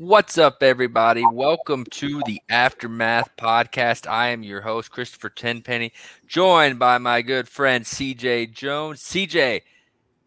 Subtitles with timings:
[0.00, 1.22] What's up, everybody?
[1.30, 4.08] Welcome to the Aftermath podcast.
[4.08, 5.92] I am your host, Christopher Tenpenny,
[6.26, 9.02] joined by my good friend CJ Jones.
[9.02, 9.60] CJ,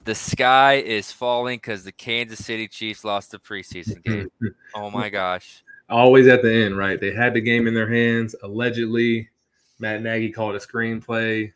[0.04, 4.30] the sky is falling because the Kansas City Chiefs lost the preseason game.
[4.75, 5.64] oh my gosh.
[5.90, 7.02] Always at the end, right?
[7.02, 8.36] They had the game in their hands.
[8.44, 9.28] Allegedly,
[9.80, 11.52] Matt Nagy called a screenplay.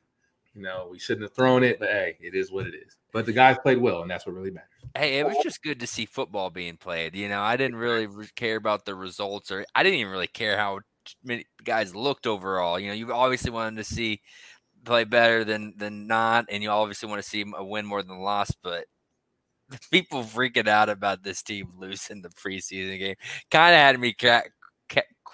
[0.58, 2.98] You know, we shouldn't have thrown it, but hey, it is what it is.
[3.14, 4.70] But the guys played well, and that's what really matters.
[4.96, 7.16] Hey, it was just good to see football being played.
[7.16, 10.58] You know, I didn't really care about the results, or I didn't even really care
[10.58, 10.80] how
[11.24, 12.80] many guys looked overall.
[12.80, 14.22] You know, you obviously wanted to see
[14.84, 18.18] play better than than not, and you obviously want to see a win more than
[18.18, 18.52] a loss.
[18.64, 18.86] But
[19.92, 23.16] people freaking out about this team losing the preseason game
[23.52, 24.52] kind of had me crack,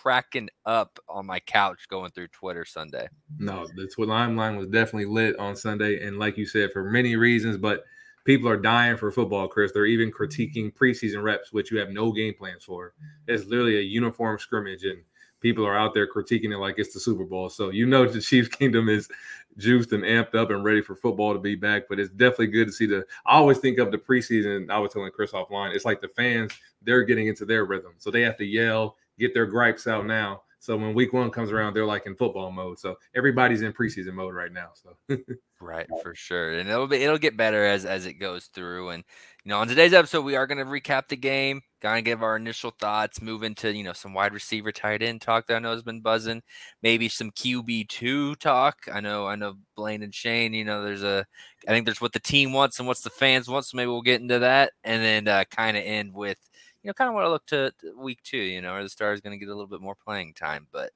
[0.04, 3.08] cracking up on my couch going through Twitter Sunday.
[3.40, 7.56] No, the timeline was definitely lit on Sunday, and like you said, for many reasons,
[7.56, 7.86] but
[8.26, 9.72] people are dying for football, Chris.
[9.72, 12.94] They're even critiquing preseason reps, which you have no game plans for.
[13.30, 15.02] It's literally a uniform scrimmage, and
[15.40, 17.50] people are out there critiquing it like it's the Super Bowl.
[17.50, 19.08] So you know the Chiefs Kingdom is
[19.56, 21.84] juiced and amped up and ready for football to be back.
[21.88, 23.06] But it's definitely good to see the.
[23.26, 24.70] I always think of the preseason.
[24.70, 25.74] I was telling Chris offline.
[25.74, 26.52] It's like the fans;
[26.82, 30.42] they're getting into their rhythm, so they have to yell, get their gripes out now.
[30.64, 32.80] So when week one comes around, they're like in football mode.
[32.80, 34.70] So everybody's in preseason mode right now.
[34.76, 35.18] So
[35.60, 38.92] right for sure, and it'll be it'll get better as as it goes through.
[38.92, 39.04] And
[39.44, 42.24] you know, on today's episode, we are going to recap the game, kind of give
[42.24, 45.60] our initial thoughts, move into you know some wide receiver, tight end talk that I
[45.60, 46.42] know has been buzzing,
[46.82, 48.78] maybe some QB two talk.
[48.90, 50.54] I know I know Blaine and Shane.
[50.54, 51.26] You know, there's a
[51.68, 53.66] I think there's what the team wants and what's the fans want.
[53.66, 56.40] So maybe we'll get into that, and then uh, kind of end with
[56.84, 59.22] you know, kind of want to look to, week two, you know, are the Stars
[59.22, 60.68] going to get a little bit more playing time?
[60.72, 60.92] But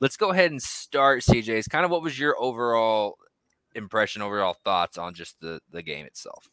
[0.00, 1.68] let's go ahead and start, CJ's.
[1.68, 3.16] Kind of what was your overall
[3.74, 6.48] impression, overall thoughts on just the, the game itself?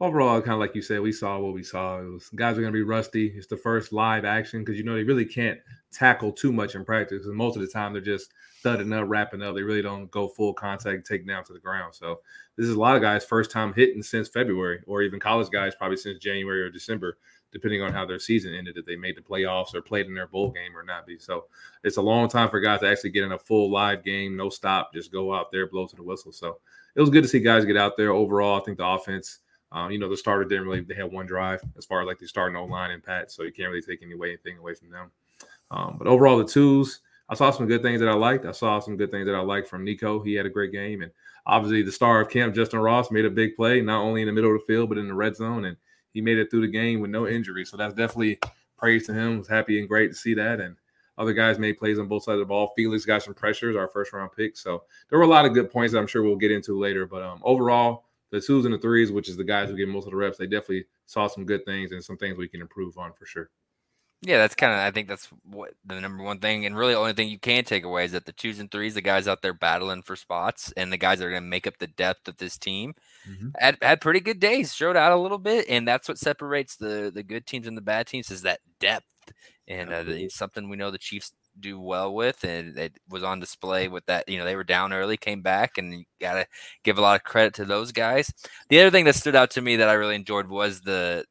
[0.00, 1.98] Overall, kind of like you said, we saw what we saw.
[1.98, 3.34] It was guys are going to be rusty.
[3.36, 5.60] It's the first live action because you know they really can't
[5.92, 7.26] tackle too much in practice.
[7.26, 9.54] And most of the time they're just thudding up, wrapping up.
[9.54, 11.94] They really don't go full contact, take down to the ground.
[11.94, 12.20] So
[12.56, 15.74] this is a lot of guys' first time hitting since February, or even college guys
[15.74, 17.18] probably since January or December
[17.52, 20.26] depending on how their season ended, if they made the playoffs or played in their
[20.26, 21.18] bowl game or not be.
[21.18, 21.46] So
[21.84, 24.48] it's a long time for guys to actually get in a full live game, no
[24.48, 26.32] stop, just go out there, blow to the whistle.
[26.32, 26.58] So
[26.94, 28.12] it was good to see guys get out there.
[28.12, 29.38] Overall, I think the offense,
[29.72, 32.18] um, you know, the starter didn't really, they had one drive as far as like
[32.18, 34.74] the starting O line and Pat, so you can't really take any way, anything away
[34.74, 35.10] from them.
[35.70, 38.44] Um, but overall, the twos, I saw some good things that I liked.
[38.44, 40.20] I saw some good things that I liked from Nikko.
[40.20, 41.02] He had a great game.
[41.02, 41.12] And
[41.46, 44.32] obviously, the star of camp, Justin Ross, made a big play, not only in the
[44.32, 45.66] middle of the field, but in the red zone.
[45.66, 45.76] And
[46.12, 47.64] he made it through the game with no injury.
[47.64, 48.38] So that's definitely
[48.76, 49.38] praise to him.
[49.38, 50.60] Was happy and great to see that.
[50.60, 50.76] And
[51.18, 52.72] other guys made plays on both sides of the ball.
[52.76, 54.56] Felix got some pressures, our first round pick.
[54.56, 57.06] So there were a lot of good points that I'm sure we'll get into later.
[57.06, 60.06] But um, overall, the twos and the threes, which is the guys who get most
[60.06, 62.96] of the reps, they definitely saw some good things and some things we can improve
[62.96, 63.50] on for sure.
[64.22, 66.98] Yeah, that's kind of I think that's what the number one thing, and really the
[66.98, 69.40] only thing you can take away is that the twos and threes, the guys out
[69.40, 72.28] there battling for spots, and the guys that are going to make up the depth
[72.28, 72.92] of this team,
[73.26, 73.48] mm-hmm.
[73.58, 77.10] had had pretty good days, showed out a little bit, and that's what separates the
[77.14, 79.32] the good teams and the bad teams is that depth,
[79.66, 83.40] and uh, it's something we know the Chiefs do well with, and it was on
[83.40, 84.28] display with that.
[84.28, 86.46] You know, they were down early, came back, and you got to
[86.84, 88.30] give a lot of credit to those guys.
[88.68, 91.24] The other thing that stood out to me that I really enjoyed was the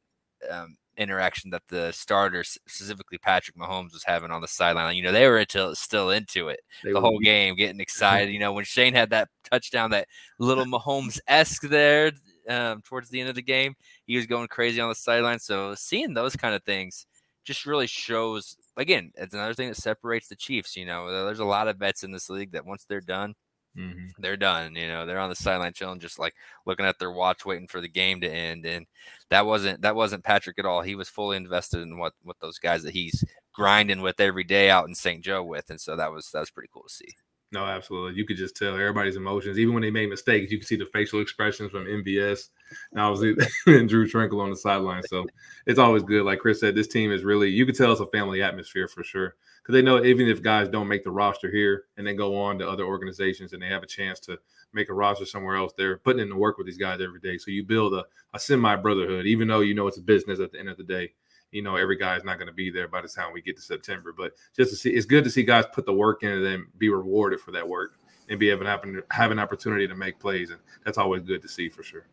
[0.50, 4.96] um, interaction that the starters, specifically Patrick Mahomes, was having on the sideline.
[4.96, 8.32] You know, they were into, still into it they the whole game, getting excited.
[8.32, 10.06] You know, when Shane had that touchdown, that
[10.38, 12.12] little Mahomes esque there
[12.48, 13.74] um, towards the end of the game,
[14.06, 15.38] he was going crazy on the sideline.
[15.38, 17.06] So seeing those kind of things
[17.44, 18.56] just really shows.
[18.76, 20.76] Again, it's another thing that separates the Chiefs.
[20.76, 23.34] You know, there's a lot of vets in this league that once they're done,
[23.76, 24.06] Mm-hmm.
[24.18, 24.74] They're done.
[24.74, 26.34] You know, they're on the sideline chilling, just like
[26.66, 28.66] looking at their watch, waiting for the game to end.
[28.66, 28.86] And
[29.30, 30.82] that wasn't that wasn't Patrick at all.
[30.82, 34.70] He was fully invested in what what those guys that he's grinding with every day
[34.70, 35.22] out in St.
[35.22, 37.14] Joe with, and so that was that was pretty cool to see.
[37.52, 38.16] No, absolutely.
[38.16, 40.52] You could just tell everybody's emotions, even when they made mistakes.
[40.52, 42.50] You can see the facial expressions from MVS
[42.92, 43.34] and obviously
[43.86, 45.02] Drue Tranquill on the sideline.
[45.02, 45.26] So
[45.66, 46.24] it's always good.
[46.24, 49.02] Like Chris said, this team is really you could tell it's a family atmosphere for
[49.02, 52.40] sure because they know even if guys don't make the roster here and then go
[52.40, 54.38] on to other organizations and they have a chance to
[54.72, 57.36] make a roster somewhere else, they're putting in the work with these guys every day.
[57.36, 60.52] So you build a, a semi brotherhood, even though you know it's a business at
[60.52, 61.12] the end of the day.
[61.52, 63.56] You know, every guy is not going to be there by the time we get
[63.56, 66.30] to September, but just to see, it's good to see guys put the work in
[66.30, 67.98] and then be rewarded for that work
[68.28, 70.50] and be able to have, have an opportunity to make plays.
[70.50, 72.06] And that's always good to see for sure.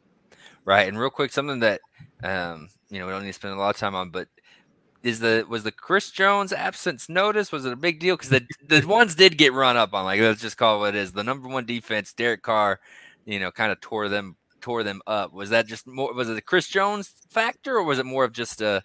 [0.65, 0.87] Right.
[0.87, 1.81] And real quick, something that,
[2.23, 4.27] um, you know, we don't need to spend a lot of time on, but
[5.03, 7.51] is the was the Chris Jones absence notice?
[7.51, 8.17] Was it a big deal?
[8.17, 10.05] Because the the ones did get run up on.
[10.05, 11.13] Like let's just call it what it is.
[11.13, 12.79] The number one defense, Derek Carr,
[13.25, 15.33] you know, kind of tore them tore them up.
[15.33, 16.13] Was that just more?
[16.13, 18.83] Was it the Chris Jones factor, or was it more of just a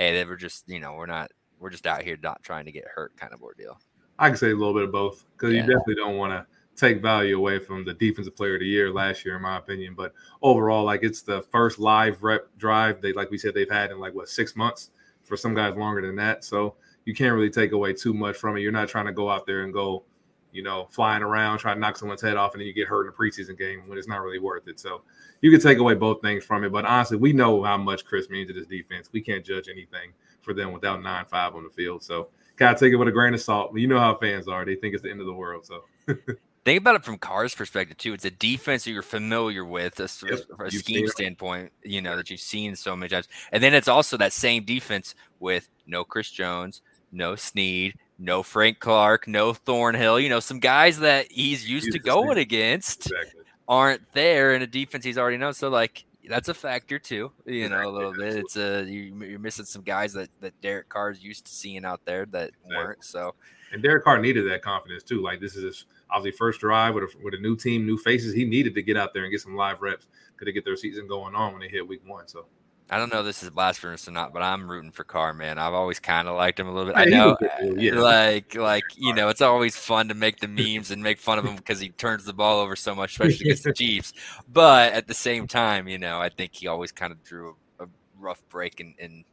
[0.00, 2.72] hey, they were just you know we're not we're just out here not trying to
[2.72, 3.78] get hurt kind of ordeal.
[4.18, 5.60] I can say a little bit of both because yeah.
[5.60, 8.90] you definitely don't want to take value away from the defensive player of the year
[8.90, 9.94] last year, in my opinion.
[9.94, 13.90] But overall, like it's the first live rep drive they like we said they've had
[13.90, 14.90] in like what six months
[15.22, 16.44] for some guys longer than that.
[16.44, 18.60] So you can't really take away too much from it.
[18.60, 20.04] You're not trying to go out there and go,
[20.52, 23.06] you know, flying around, trying to knock someone's head off, and then you get hurt
[23.06, 24.80] in a preseason game when it's not really worth it.
[24.80, 25.02] So
[25.40, 26.72] you can take away both things from it.
[26.72, 29.08] But honestly, we know how much Chris means to this defense.
[29.12, 32.02] We can't judge anything for them without nine five on the field.
[32.02, 33.72] So gotta take it with a grain of salt.
[33.72, 35.66] But you know how fans are; they think it's the end of the world.
[35.66, 35.84] So.
[36.62, 38.12] Think about it from Carr's perspective too.
[38.12, 40.40] It's a defense that you're familiar with, a, yep.
[40.58, 43.28] a scheme standpoint, you know, that you've seen so many times.
[43.50, 46.82] And then it's also that same defense with no Chris Jones,
[47.12, 50.20] no Sneed, no Frank Clark, no Thornhill.
[50.20, 53.42] You know, some guys that he's used he's to going against exactly.
[53.66, 55.54] aren't there in a defense he's already known.
[55.54, 57.32] So like that's a factor too.
[57.46, 58.36] You know, a little bit.
[58.36, 61.84] It's a uh, you, are missing some guys that that Derek Carr's used to seeing
[61.84, 62.76] out there that exactly.
[62.76, 63.04] weren't.
[63.04, 63.34] So,
[63.72, 65.22] and Derek Carr needed that confidence too.
[65.22, 68.34] Like this is his, obviously first drive with a, with a new team, new faces.
[68.34, 70.06] He needed to get out there and get some live reps.
[70.36, 72.28] Could they get their season going on when they hit week one?
[72.28, 72.46] So.
[72.92, 75.58] I don't know if this is blasphemous or not, but I'm rooting for Carr, man.
[75.58, 76.96] I've always kind of liked him a little bit.
[76.98, 77.36] I know,
[77.76, 77.94] yeah.
[77.94, 81.44] like, like you know, it's always fun to make the memes and make fun of
[81.44, 84.12] him because he turns the ball over so much, especially against the Chiefs.
[84.52, 87.84] But at the same time, you know, I think he always kind of drew a,
[87.84, 87.88] a
[88.18, 89.24] rough break in, in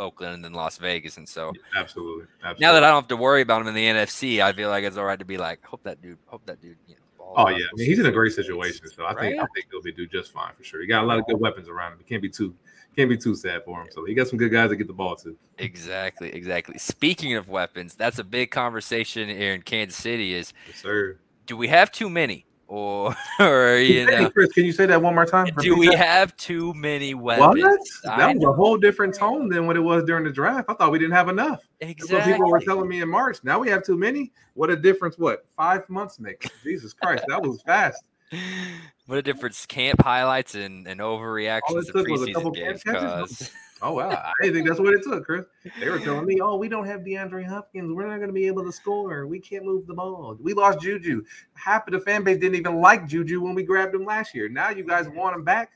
[0.00, 2.60] Oakland and then Las Vegas, and so absolutely, absolutely.
[2.60, 4.82] Now that I don't have to worry about him in the NFC, I feel like
[4.82, 7.00] it's all right to be like, hope that dude, hope that dude, you know.
[7.36, 9.20] Oh yeah, I mean, he's in a great situation, so I right?
[9.20, 10.80] think I think he'll be do just fine for sure.
[10.80, 11.98] He got a lot of good weapons around him.
[11.98, 12.54] He can't be too
[12.96, 13.88] can't be too sad for him.
[13.90, 15.36] So he got some good guys to get the ball to.
[15.58, 16.78] Exactly, exactly.
[16.78, 20.34] Speaking of weapons, that's a big conversation here in Kansas City.
[20.34, 21.18] Is yes, sir.
[21.46, 22.46] Do we have too many?
[22.68, 25.46] Or, or you know, Chris, can you say that one more time?
[25.60, 27.62] Do we have too many weapons?
[27.62, 27.80] What?
[28.02, 30.68] That was a whole different tone than what it was during the draft.
[30.68, 31.68] I thought we didn't have enough.
[31.80, 32.32] Exactly.
[32.32, 33.38] people were telling me in March.
[33.44, 34.32] Now we have too many.
[34.54, 35.16] What a difference!
[35.16, 36.50] What five months make?
[36.64, 38.02] Jesus Christ, that was fast.
[39.06, 43.50] What a difference camp highlights and, and overreactions to preseason games cause.
[43.82, 45.44] Oh wow, I didn't think that's what it took, Chris.
[45.78, 47.92] They were telling me, "Oh, we don't have DeAndre Hopkins.
[47.92, 49.26] We're not going to be able to score.
[49.26, 50.36] We can't move the ball.
[50.40, 51.22] We lost Juju.
[51.54, 54.48] Half of the fan base didn't even like Juju when we grabbed him last year.
[54.48, 55.72] Now you guys want him back?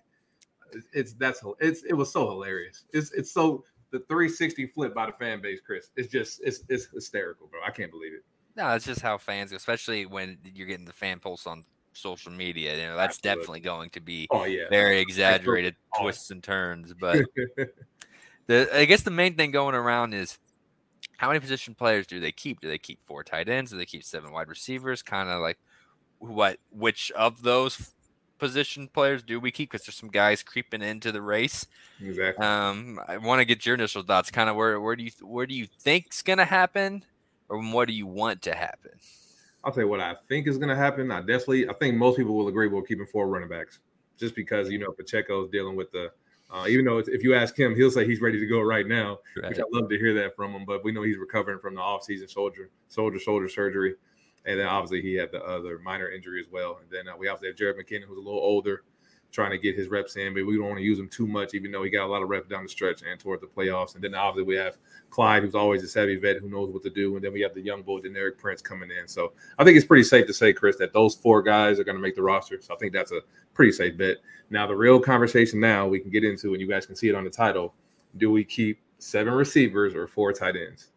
[0.72, 2.84] It's, it's that's it's it was so hilarious.
[2.92, 5.90] It's it's so the 360 flip by the fan base, Chris.
[5.96, 7.60] It's just it's it's hysterical, bro.
[7.66, 8.24] I can't believe it.
[8.56, 11.64] No, it's just how fans, especially when you're getting the fan pulse on
[12.00, 12.76] social media.
[12.76, 13.40] You know, that's Absolutely.
[13.40, 14.64] definitely going to be oh, yeah.
[14.70, 16.94] very exaggerated twists and turns.
[17.00, 17.24] But
[18.46, 20.38] the I guess the main thing going around is
[21.16, 22.60] how many position players do they keep?
[22.60, 23.70] Do they keep four tight ends?
[23.70, 25.02] Do they keep seven wide receivers?
[25.02, 25.58] Kind of like
[26.18, 27.92] what which of those
[28.38, 29.70] position players do we keep?
[29.70, 31.66] Because there's some guys creeping into the race.
[32.02, 32.44] Exactly.
[32.44, 34.30] Um, I want to get your initial thoughts.
[34.30, 37.04] Kind of where where do you where do you think's gonna happen,
[37.48, 38.92] or what do you want to happen?
[39.62, 41.10] I'll tell you what I think is going to happen.
[41.10, 43.78] I definitely, I think most people will agree we're keeping four running backs,
[44.18, 46.12] just because you know Pacheco is dealing with the.
[46.52, 49.20] Uh, even though if you ask him, he'll say he's ready to go right now,
[49.40, 49.50] right.
[49.50, 50.64] which I love to hear that from him.
[50.64, 53.94] But we know he's recovering from the offseason shoulder, shoulder, shoulder surgery,
[54.46, 56.80] and then obviously he had the other minor injury as well.
[56.82, 58.82] And then uh, we obviously have Jerick McKinnon, who's a little older,
[59.32, 61.54] trying to get his reps in, but we don't want to use him too much,
[61.54, 63.94] even though he got a lot of reps down the stretch and toward the playoffs.
[63.94, 64.76] And then obviously we have
[65.10, 67.16] Clyde, who's always a savvy vet who knows what to do.
[67.16, 69.06] And then we have the young bull, Deneric Prince, coming in.
[69.06, 71.96] So I think it's pretty safe to say, Chris, that those four guys are going
[71.96, 72.60] to make the roster.
[72.60, 73.20] So I think that's a
[73.54, 74.18] pretty safe bet.
[74.50, 77.14] Now, the real conversation now we can get into, and you guys can see it
[77.14, 77.74] on the title
[78.16, 80.88] do we keep seven receivers or four tight ends?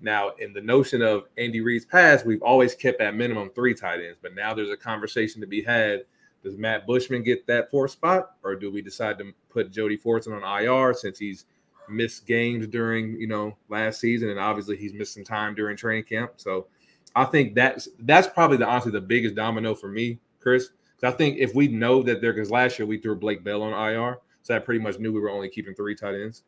[0.00, 4.00] Now, in the notion of Andy Reid's past, we've always kept at minimum three tight
[4.00, 6.02] ends, but now there's a conversation to be had
[6.42, 10.40] does Matt Bushman get that fourth spot, or do we decide to put Jody Fortson
[10.40, 11.46] on IR since he's
[11.88, 16.04] missed games during you know last season, and obviously he's missed some time during training
[16.04, 16.32] camp.
[16.36, 16.66] So
[17.14, 20.70] I think that's that's probably the honestly the biggest domino for me, Chris.
[21.04, 23.72] I think if we know that there, because last year we threw Blake Bell on
[23.72, 26.44] IR, so I pretty much knew we were only keeping three tight ends.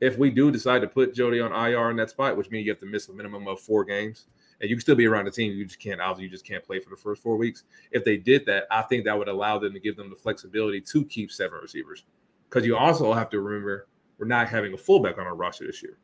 [0.00, 2.72] If we do decide to put Jody on IR in that spot, which means you
[2.72, 4.26] have to miss a minimum of four games,
[4.60, 5.52] and you can still be around the team.
[5.52, 7.64] You just can't obviously you just can't play for the first four weeks.
[7.90, 10.80] If they did that, I think that would allow them to give them the flexibility
[10.80, 12.04] to keep seven receivers.
[12.48, 15.82] Because you also have to remember we're not having a fullback on our roster this
[15.82, 15.98] year.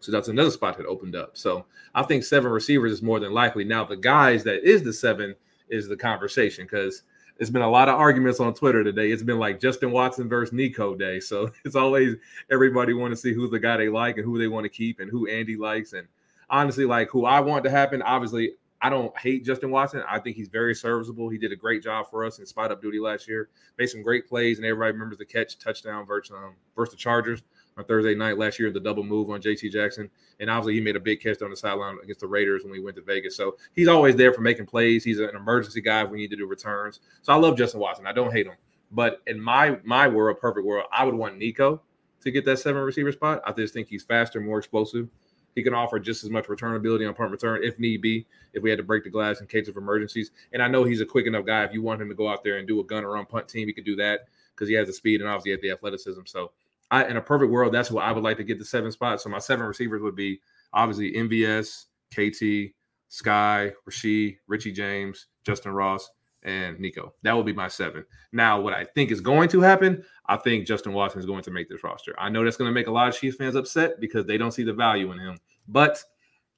[0.00, 1.36] So that's another spot that opened up.
[1.36, 3.64] So I think seven receivers is more than likely.
[3.64, 5.34] Now the guys that is the seven
[5.68, 7.02] is the conversation because
[7.38, 9.10] it's been a lot of arguments on Twitter today.
[9.10, 11.20] It's been like Justin Watson versus Nikko day.
[11.20, 12.16] So it's always
[12.50, 15.00] everybody want to see who's the guy they like and who they want to keep
[15.00, 16.06] and who Andy likes and
[16.50, 18.52] honestly, like who I want to happen, obviously,
[18.82, 20.02] I don't hate Justin Watson.
[20.08, 21.28] I think he's very serviceable.
[21.28, 23.50] He did a great job for us in spot up duty last year.
[23.78, 27.42] Made some great plays, and everybody remembers the catch touchdown versus um, versus the Chargers.
[27.76, 30.08] on Thursday night last year, the double move on JC Jackson.
[30.40, 32.80] And obviously, he made a big catch on the sideline against the Raiders when we
[32.80, 33.36] went to Vegas.
[33.36, 35.04] So he's always there for making plays.
[35.04, 37.00] He's an emergency guy if we need to do returns.
[37.20, 38.06] So I love Justin Watson.
[38.06, 38.56] I don't hate him.
[38.92, 41.82] But in my my world, perfect world, I would want Nikko
[42.22, 43.42] to get that seven receiver spot.
[43.46, 45.08] I just think he's faster, more explosive.
[45.54, 48.70] He can offer just as much returnability on punt return if need be, if we
[48.70, 50.30] had to break the glass in case of emergencies.
[50.52, 51.64] And I know he's a quick enough guy.
[51.64, 53.48] If you want him to go out there and do a gun or run punt
[53.48, 56.22] team, he could do that because he has the speed and obviously has the athleticism.
[56.26, 56.52] So,
[56.90, 59.20] I, in a perfect world, that's what I would like to get the seven spot.
[59.20, 60.40] So my seven receivers would be
[60.72, 62.74] obviously MVS, KT,
[63.10, 66.10] Skyy, Rashee, Richie James, Justin Ross,
[66.42, 67.12] and Nikko.
[67.22, 68.04] That will be my seven.
[68.32, 71.50] Now, what I think is going to happen, I think Justin Watson is going to
[71.50, 72.14] make this roster.
[72.18, 74.52] I know that's going to make a lot of Chiefs fans upset because they don't
[74.52, 75.38] see the value in him.
[75.68, 76.02] But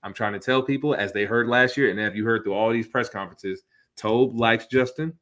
[0.02, 2.54] I'm trying to tell people, as they heard last year, and have you heard through
[2.54, 3.62] all these press conferences,
[3.96, 5.12] Toub likes Justin,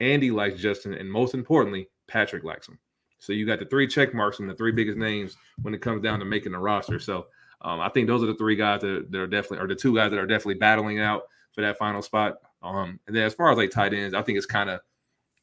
[0.00, 2.78] Andy likes Justin, and most importantly, Patrick likes him.
[3.18, 6.02] So you got the three check marks and the three biggest names when it comes
[6.02, 6.98] down to making the roster.
[6.98, 7.26] So
[7.60, 9.94] um, I think those are the three guys that, that are definitely, or the two
[9.94, 12.38] guys that are definitely battling out for that final spot.
[12.62, 14.80] Um, and then as far as like tight ends, I think it's kind of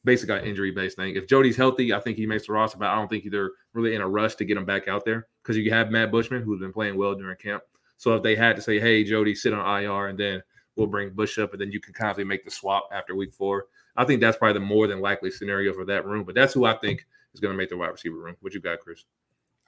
[0.04, 1.16] basically an injury based thing.
[1.16, 3.94] If Jody's healthy, I think he makes the roster, but I don't think they're really
[3.94, 6.60] in a rush to get him back out there because you have Matt Bushman who's
[6.60, 7.62] been playing well during camp.
[7.96, 10.42] So if they had to say, "Hey, Jody, sit on IR," and then
[10.76, 13.32] we'll bring Bush up, and then you can kind of make the swap after week
[13.32, 13.66] four.
[13.96, 16.24] I think that's probably the more than likely scenario for that room.
[16.24, 18.36] But that's who I think is going to make the wide receiver room.
[18.40, 19.04] What you got, Chris?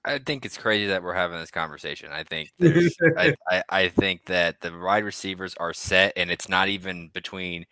[0.05, 2.11] I think it's crazy that we're having this conversation.
[2.11, 6.69] I think I, I, I, think that the wide receivers are set, and it's not
[6.69, 7.67] even between.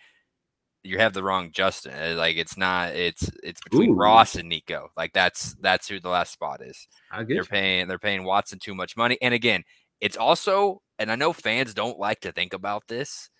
[0.85, 1.92] You have the wrong Justin.
[1.92, 2.94] Uh, like it's not.
[2.94, 3.94] It's it's between Ooh.
[3.94, 4.90] Ross and Nikko.
[4.97, 6.87] Like that's that's who the last spot is.
[7.11, 7.44] I get they're you.
[7.44, 9.64] paying they're paying Watson too much money, and again,
[10.00, 13.30] it's also and I know fans don't like to think about this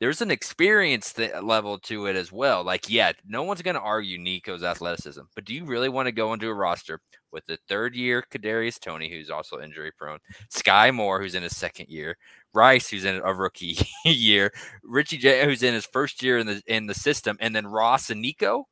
[0.00, 2.64] there's an experience th- uh, level to it as well.
[2.64, 6.12] Like, yeah, no one's going to argue Nikko's athleticism, but do you really want to
[6.12, 7.00] go into a roster
[7.32, 10.18] with the third year Kadarius Toney, who's also injury prone,
[10.52, 12.16] Skyy Moore, who's in his second year,
[12.52, 16.62] Rice, who's in a rookie year, Richie J, who's in his first year in the
[16.66, 18.66] in the system, and then Ross and Nikko?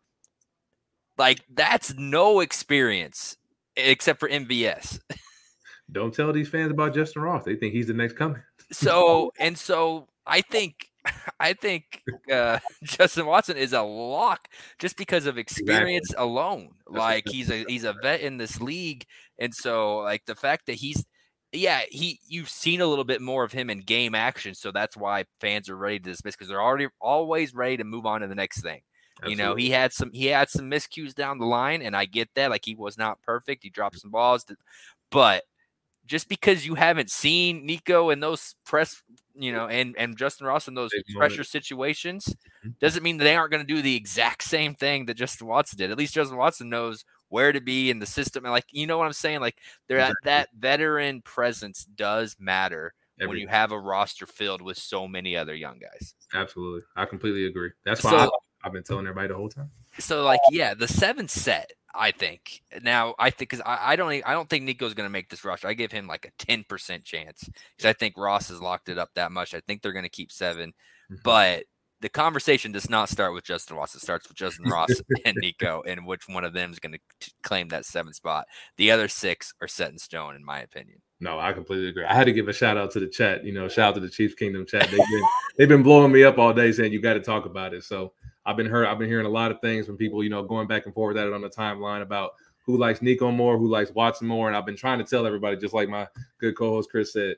[1.19, 3.37] Like, that's no experience
[3.77, 4.99] except for MVS.
[5.91, 7.45] Don't tell these fans about Justin Ross.
[7.45, 8.43] They think he's the next coming.
[8.71, 10.91] so and so I think
[11.41, 16.25] I think uh, Justin Watson is a lock just because of experience exactly.
[16.25, 16.69] alone.
[16.89, 19.05] Like he's a he's a vet in this league,
[19.39, 21.05] and so like the fact that he's
[21.53, 24.97] yeah he you've seen a little bit more of him in game action, so that's
[24.97, 28.29] why fans are ready to dismiss because they're already always ready to move on to
[28.29, 28.83] the next thing.
[29.19, 29.43] Absolutely.
[29.43, 32.31] You know, he had some he had some miscues down the line, and I get
[32.35, 32.51] that.
[32.51, 33.63] Like he was not perfect.
[33.63, 34.57] He dropped some balls, to,
[35.11, 35.43] but
[36.07, 39.03] just because you haven't seen Nikko in those press,
[39.35, 42.71] you know, and and Justin Ross in those pressure situations, mm-hmm.
[42.81, 45.79] doesn't mean that they aren't going to do the exact same thing that Justin Watson
[45.79, 45.91] did.
[45.91, 48.99] At least Justin Watson knows where to be in the system, and like you know
[48.99, 49.41] what I'm saying.
[49.41, 50.17] Like there, exactly.
[50.25, 55.55] that veteran presence does matter when you have a roster filled with so many other
[55.55, 56.15] young guys.
[56.35, 57.71] Absolutely, I completely agree.
[57.85, 58.29] That's why so, I,
[58.65, 59.71] I've been telling everybody the whole time.
[59.99, 64.11] So like, yeah, the seven set I think now I think because I, I, don't
[64.27, 65.65] I don't think Nikko's going to make this rush.
[65.65, 68.99] I give him like a ten percent chance because I think Ross has locked it
[68.99, 69.55] up that much.
[69.55, 71.15] I think they're going to keep 7 mm-hmm.
[71.23, 71.65] but
[72.03, 73.95] the conversation does not start with Justin Ross.
[73.95, 74.91] It starts with Justin Ross
[75.25, 78.47] and Nikko, and which one of them is going to claim that seventh spot.
[78.77, 80.99] The other six are set in stone, in my opinion.
[81.21, 82.05] No, I completely agree.
[82.05, 83.45] I had to give a shout out to the chat.
[83.45, 84.91] You know, shout out to the Chiefs Kingdom chat.
[84.91, 85.23] They've been
[85.57, 87.85] they've been blowing me up all day saying you got to talk about it.
[87.85, 88.13] So
[88.45, 90.67] I've been heard I've been hearing a lot of things from people, you know, going
[90.67, 92.33] back and forth at it on the timeline about
[92.65, 94.49] who likes Nikko more, who likes Watson more.
[94.49, 96.07] And I've been trying to tell everybody, just like my
[96.39, 97.37] good co-host Chris said,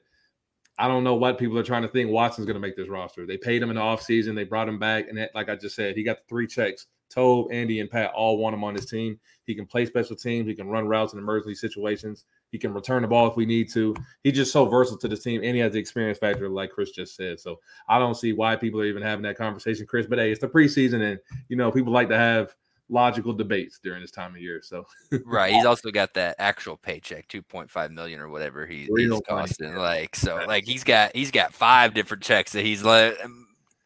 [0.78, 3.26] I don't know what people are trying to think Watson's going to make this roster.
[3.26, 4.34] They paid him in the offseason.
[4.34, 5.08] They brought him back.
[5.08, 6.86] And like I just said, he got the three checks.
[7.10, 9.20] Toub, Andy, and Pat all want him on his team.
[9.44, 10.48] He can play special teams.
[10.48, 12.24] He can run routes in emergency situations.
[12.54, 13.96] He can return the ball if we need to.
[14.22, 16.92] He's just so versatile to the team, and he has the experience factor, like Chris
[16.92, 17.40] just said.
[17.40, 17.58] So
[17.88, 20.06] I don't see why people are even having that conversation, Chris.
[20.06, 21.18] But hey, it's the preseason, and
[21.48, 22.54] you know people like to have
[22.88, 24.60] logical debates during this time of year.
[24.62, 24.86] So
[25.24, 29.20] right, he's also got that actual paycheck, two point five million or whatever he, he's
[29.28, 29.74] costing.
[29.74, 33.18] Like so, like he's got he's got five different checks that he's like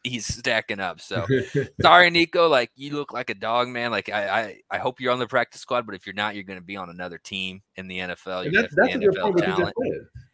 [0.08, 1.00] he's stacking up.
[1.00, 1.26] So
[1.80, 2.48] sorry, Nikko.
[2.48, 3.90] Like you look like a dog, man.
[3.90, 6.44] Like I, I, I hope you're on the practice squad, but if you're not, you're
[6.44, 8.52] going to be on another team in the NFL.
[8.52, 9.38] That's, that's a good point.
[9.38, 9.74] Talent.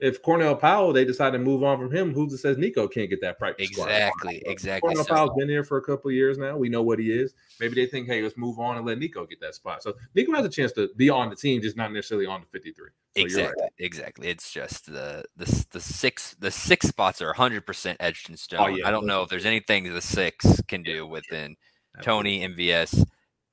[0.00, 3.20] If Cornell Powell they decide to move on from him, who says Nikko can't get
[3.20, 4.52] that practice exactly, squad?
[4.52, 4.88] Exactly.
[4.88, 6.56] Cornell so, Powell's been here for a couple years now.
[6.56, 7.34] We know what he is.
[7.60, 9.82] Maybe they think, hey, let's move on and let Nikko get that spot.
[9.82, 12.46] So Nikko has a chance to be on the team, just not necessarily on the
[12.46, 12.88] 53.
[13.16, 13.72] So exactly, right.
[13.78, 14.28] exactly.
[14.28, 18.36] It's just the the the six the six spots are 100 percent etched in oh,
[18.36, 18.60] stone.
[18.60, 21.56] Oh, yeah, I don't know if there's anything the six can do within
[22.02, 23.04] Toney, MVS,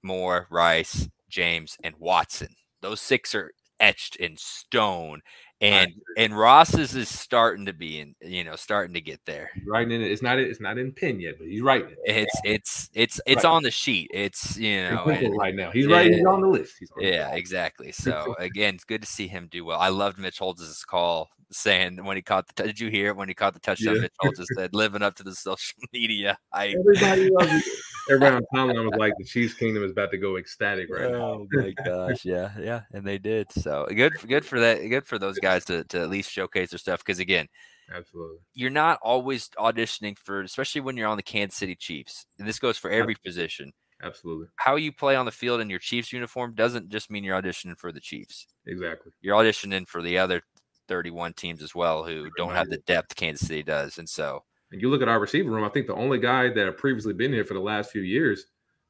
[0.03, 2.55] Moore, Rice, James, and Watson.
[2.81, 5.21] Those six are etched in stone.
[5.61, 9.51] And and Ross's is starting to be in, you know, starting to get there.
[9.53, 10.11] He's writing in it.
[10.11, 11.97] It's not it's not in pen yet, but he's writing it.
[12.03, 13.51] It's it's it's it's right.
[13.51, 14.09] on the sheet.
[14.11, 15.69] It's you know and, right now.
[15.69, 16.13] He's yeah, writing.
[16.17, 16.77] He's on the list.
[16.97, 17.37] On yeah, the list.
[17.37, 17.91] exactly.
[17.91, 19.79] So again, it's good to see him do well.
[19.79, 22.63] I loved Mitch Holthus' call saying when he caught the.
[22.63, 23.97] Did you hear it when he caught the touchdown?
[23.97, 24.01] Yeah.
[24.01, 27.63] Mitch Holthus said, "Living up to the social media." I everybody loves it.
[28.09, 31.17] Everyone on timeline was like, "The Chiefs' kingdom is about to go ecstatic right now."
[31.17, 33.51] Oh my gosh, yeah, yeah, and they did.
[33.51, 34.79] So good, good for that.
[34.87, 37.47] Good for those guys to to at least showcase their stuff because again,
[37.93, 42.47] absolutely, you're not always auditioning for, especially when you're on the Kansas City Chiefs, and
[42.47, 43.71] this goes for every position.
[44.03, 44.47] Absolutely.
[44.55, 47.77] How you play on the field in your Chiefs uniform doesn't just mean you're auditioning
[47.77, 48.47] for the Chiefs.
[48.65, 49.11] Exactly.
[49.21, 50.41] You're auditioning for the other
[50.87, 53.97] 31 teams as well who don't have the depth Kansas City does.
[53.97, 56.65] And so, and you look at our receiver room, I think the only guy that
[56.65, 58.45] have previously been here for the last few years,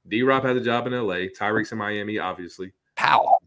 [0.07, 2.73] D Rob has a job in LA, Tyreek's in Miami, obviously.
[2.95, 3.37] Powell.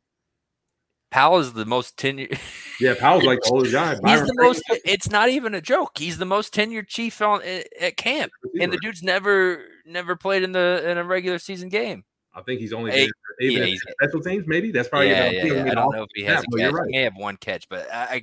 [1.11, 2.37] Powell is the most tenured.
[2.81, 3.91] yeah, Powell's like the oldest guy.
[3.93, 4.65] He's the most.
[4.85, 5.93] It's not even a joke.
[5.97, 10.43] He's the most tenured chief on eh, at camp, and the dude's never never played
[10.43, 12.05] in the in a regular season game.
[12.35, 14.45] I think he's only hey, yeah, he's, special teams.
[14.49, 15.11] Maybe that's probably.
[15.11, 15.71] Yeah, yeah, yeah.
[15.71, 16.73] I don't know if he has a catch.
[16.73, 16.87] Right.
[16.87, 18.23] He may have one catch, but I, I,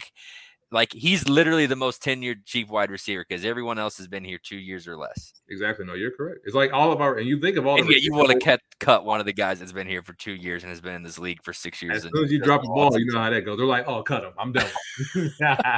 [0.72, 4.40] like he's literally the most tenured chief wide receiver because everyone else has been here
[4.42, 5.34] two years or less.
[5.50, 5.86] Exactly.
[5.86, 6.40] No, you're correct.
[6.46, 7.80] It's like all of our and you think of all.
[7.80, 10.14] And yeah, you want to cut cut one of the guys that's been here for
[10.14, 12.06] two years and has been in this league for six years.
[12.06, 13.58] As soon as you drop a ball, you know how that goes.
[13.58, 14.34] They're like, "Oh, cut him.
[14.38, 14.70] I'm done."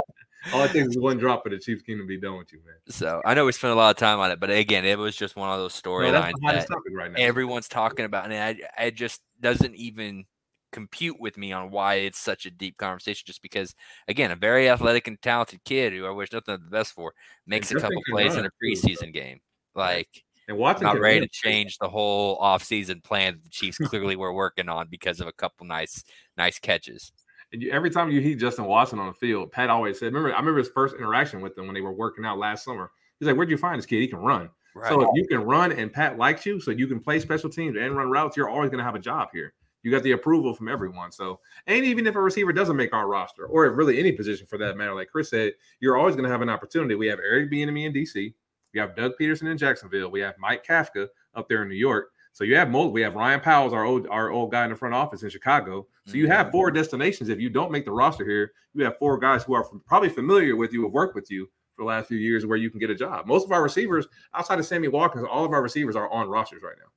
[0.51, 2.59] All it takes is one drop for the Chiefs Kingdom to be done with you,
[2.65, 2.75] man.
[2.89, 5.15] So I know we spent a lot of time on it, but again, it was
[5.15, 7.17] just one of those storylines no, that right now.
[7.17, 10.25] everyone's talking about, and I, it just doesn't even
[10.73, 13.23] compute with me on why it's such a deep conversation.
[13.25, 13.73] Just because,
[14.07, 17.13] again, a very athletic and talented kid who I wish nothing but the best for
[17.47, 19.39] makes a couple plays in a preseason game,
[19.75, 20.23] like.
[20.49, 24.33] And Watson not ready to change the whole offseason plan that the Chiefs clearly were
[24.33, 26.03] working on because of a couple nice,
[26.35, 27.13] nice catches
[27.53, 30.39] you, every time you heat Justin Watson on the field, Pat always said, remember, I
[30.39, 32.91] remember his first interaction with them when they were working out last summer.
[33.19, 34.01] He's like, Where'd you find this kid?
[34.01, 34.49] He can run.
[34.75, 34.89] Right.
[34.89, 37.77] So if you can run and Pat likes you, so you can play special teams
[37.77, 39.53] and run routes, you're always going to have a job here.
[39.83, 41.11] You got the approval from everyone.
[41.11, 44.57] So, and even if a receiver doesn't make our roster, or really any position for
[44.57, 46.95] that matter, like Chris said, you're always going to have an opportunity.
[46.95, 48.33] We have Eric Bieniemy in DC.
[48.73, 50.09] We have Doug Pederson in Jacksonville.
[50.09, 52.11] We have Mike Kafka up there in New York.
[52.31, 52.93] So you have multiple.
[52.93, 55.85] We have Ryan Poles our old our old guy in the front office in Chicago.
[56.07, 56.51] So you have mm-hmm.
[56.51, 57.29] four destinations.
[57.29, 60.55] If you don't make the roster here, you have four guys who are probably familiar
[60.55, 62.89] with you, have worked with you for the last few years, where you can get
[62.89, 63.27] a job.
[63.27, 66.63] Most of our receivers, outside of Sammy Watkins, all of our receivers are on rosters
[66.63, 66.89] right now.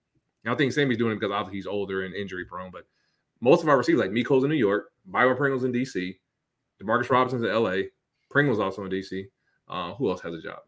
[0.46, 2.84] Now I think Sammy's doing it because obviously he's older and injury prone, but
[3.40, 6.16] most of our receivers, like Mecole's in New York, Byron Pringle's in DC,
[6.82, 7.88] Demarcus Robinson's in LA,
[8.30, 9.26] Pringle's also in DC.
[9.68, 10.60] Uh, who else has a job?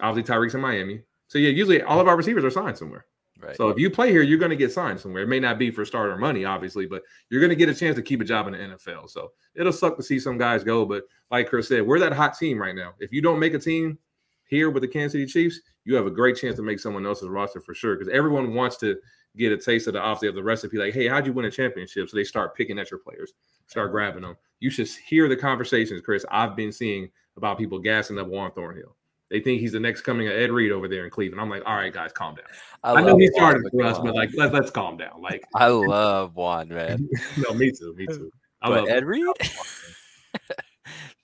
[0.00, 1.00] Obviously Tyreek's in Miami.
[1.28, 3.06] So yeah, usually all of our receivers are signed somewhere.
[3.40, 3.56] Right.
[3.56, 5.22] So if you play here, you're going to get signed somewhere.
[5.22, 7.96] It may not be for starter money, obviously, but you're going to get a chance
[7.96, 9.08] to keep a job in the NFL.
[9.08, 10.84] So it'll suck to see some guys go.
[10.84, 12.92] But like Chris said, we're that hot team right now.
[12.98, 13.98] If you don't make a team
[14.44, 17.28] here with the Kansas City Chiefs, you have a great chance to make someone else's
[17.28, 17.96] roster for sure.
[17.96, 18.96] Because everyone wants to
[19.36, 20.78] get a taste of the obviously of the recipe.
[20.78, 22.08] Like, hey, how'd you win a championship?
[22.08, 23.32] So they start picking at your players,
[23.66, 24.36] start grabbing them.
[24.60, 26.24] You should hear the conversations, Chris.
[26.30, 28.96] I've been seeing about people gassing up Juan Thornhill.
[29.30, 31.40] They think he's the next coming of Ed Reed over there in Cleveland.
[31.40, 32.46] I'm like, all right, guys, calm down.
[32.82, 35.22] I, I know he started for us, but like, let, let's calm down.
[35.22, 37.08] Like, I love Juan, man.
[37.36, 38.30] no, me too, me too.
[38.60, 39.24] I but love Ed Reed.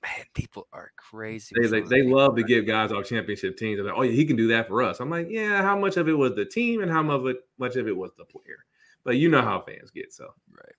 [0.02, 1.54] man, people are crazy.
[1.60, 3.78] They, they, they love to give guys our championship teams.
[3.78, 5.00] They're like, oh yeah, he can do that for us.
[5.00, 7.36] I'm like, yeah, how much of it was the team and how much of it,
[7.58, 8.64] much of it was the player?
[9.04, 10.12] But you know how fans get.
[10.12, 10.74] So right.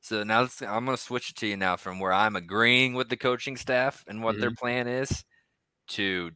[0.00, 2.94] So now let's, I'm going to switch it to you now from where I'm agreeing
[2.94, 4.40] with the coaching staff and what mm-hmm.
[4.42, 5.24] their plan is
[5.88, 6.30] to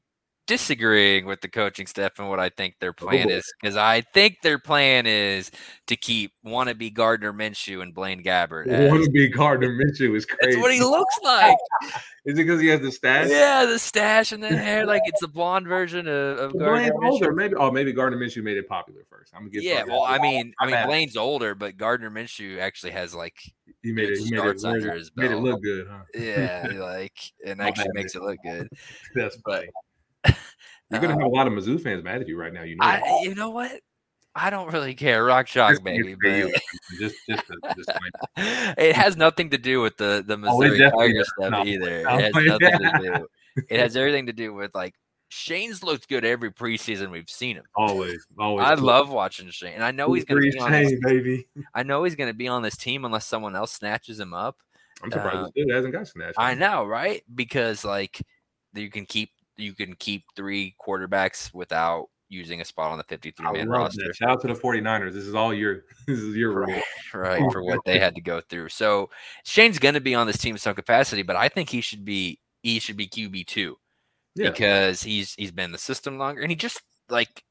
[0.53, 3.37] disagreeing with the coaching staff and what I think their oh, plan oh.
[3.37, 5.51] is because I think their plan is
[5.87, 8.67] to keep wannabe Gardner Minshew and Blaine Gabbert.
[8.67, 10.53] Wannabe Gardner Minshew is crazy.
[10.53, 11.57] That's what he looks like.
[12.27, 13.31] is it because he has the stash?
[13.31, 17.11] Yeah, the stash and the hair, like it's the blonde version of, of Gardner Minshew.
[17.13, 17.55] Older, maybe.
[17.55, 19.33] Oh, maybe Gardner Minshew made it popular first.
[19.35, 19.63] I'm gonna get.
[19.63, 23.41] Yeah, well, I mean, I mean, Blaine's older, but Gardner Minshew actually has like
[23.83, 24.19] he made it.
[24.19, 26.03] He made it, made it, made it look good, huh?
[26.15, 28.69] Yeah, like and actually makes it look good.
[29.15, 29.69] That's funny.
[30.93, 32.63] You're gonna have a lot of Mizzou fans mad at you right now.
[32.63, 32.85] You know.
[32.85, 33.81] I, you know what?
[34.35, 35.25] I don't really care.
[35.25, 36.15] Rock Chalk, baby.
[36.15, 36.31] But
[36.99, 37.45] just, just,
[37.77, 37.91] just
[38.37, 42.03] it has nothing to do with the the oh, Missouri oh, Tiger stuff no, either.
[42.03, 42.99] No, it has nothing yeah.
[42.99, 43.29] to do.
[43.69, 44.95] It has everything to do with like
[45.29, 47.65] Shane's looked good every preseason we've seen him.
[47.75, 48.67] Always, always.
[48.67, 51.47] I love watching Shane, and I know he's going to be on Shane, baby.
[51.75, 54.59] I know he's going to be on this team unless someone else snatches him up.
[55.03, 56.35] I'm surprised uh, hasn't got snatched.
[56.39, 57.23] I know, right?
[57.35, 58.23] Because like
[58.75, 63.53] you can keep you can keep three quarterbacks without using a spot on the 53
[63.53, 64.07] man roster.
[64.07, 64.17] That.
[64.17, 65.13] Shout out to the 49ers.
[65.13, 66.83] This is all your this is your right,
[67.15, 68.71] right for what they had to go through.
[68.71, 69.11] So
[69.45, 72.05] Shane's going to be on this team in some capacity, but I think he should
[72.05, 73.77] be he should be QB two
[74.35, 74.51] yeah.
[74.51, 77.45] because he's he's been in the system longer and he just like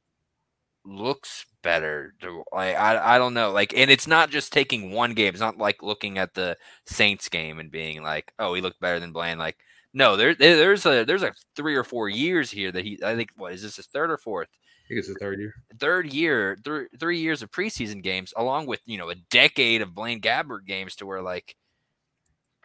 [0.83, 2.13] looks better.
[2.51, 3.51] Like I I don't know.
[3.51, 5.29] Like and it's not just taking one game.
[5.29, 8.99] It's not like looking at the Saints game and being like, oh, he looked better
[8.99, 9.57] than Blaine." Like
[9.93, 12.99] no, there, there's a there's a three or four years here that he.
[13.03, 14.47] I think what is this his third or fourth?
[14.51, 15.53] I think it's his third year.
[15.79, 19.93] Third year, th- three years of preseason games, along with you know a decade of
[19.93, 21.55] Blaine Gabbert games, to where like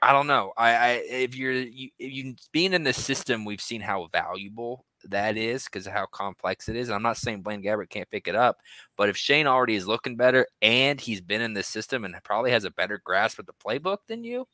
[0.03, 0.53] I don't know.
[0.57, 4.85] I, I if you're you, if you being in the system, we've seen how valuable
[5.05, 6.91] that is because of how complex it is.
[6.91, 8.59] I'm not saying Blaine Gabbert can't pick it up,
[8.97, 12.51] but if Shane already is looking better and he's been in the system and probably
[12.51, 14.47] has a better grasp of the playbook than you,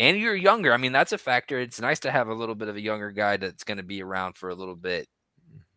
[0.00, 0.72] and you're younger.
[0.72, 1.60] I mean, that's a factor.
[1.60, 4.02] It's nice to have a little bit of a younger guy that's going to be
[4.02, 5.06] around for a little bit.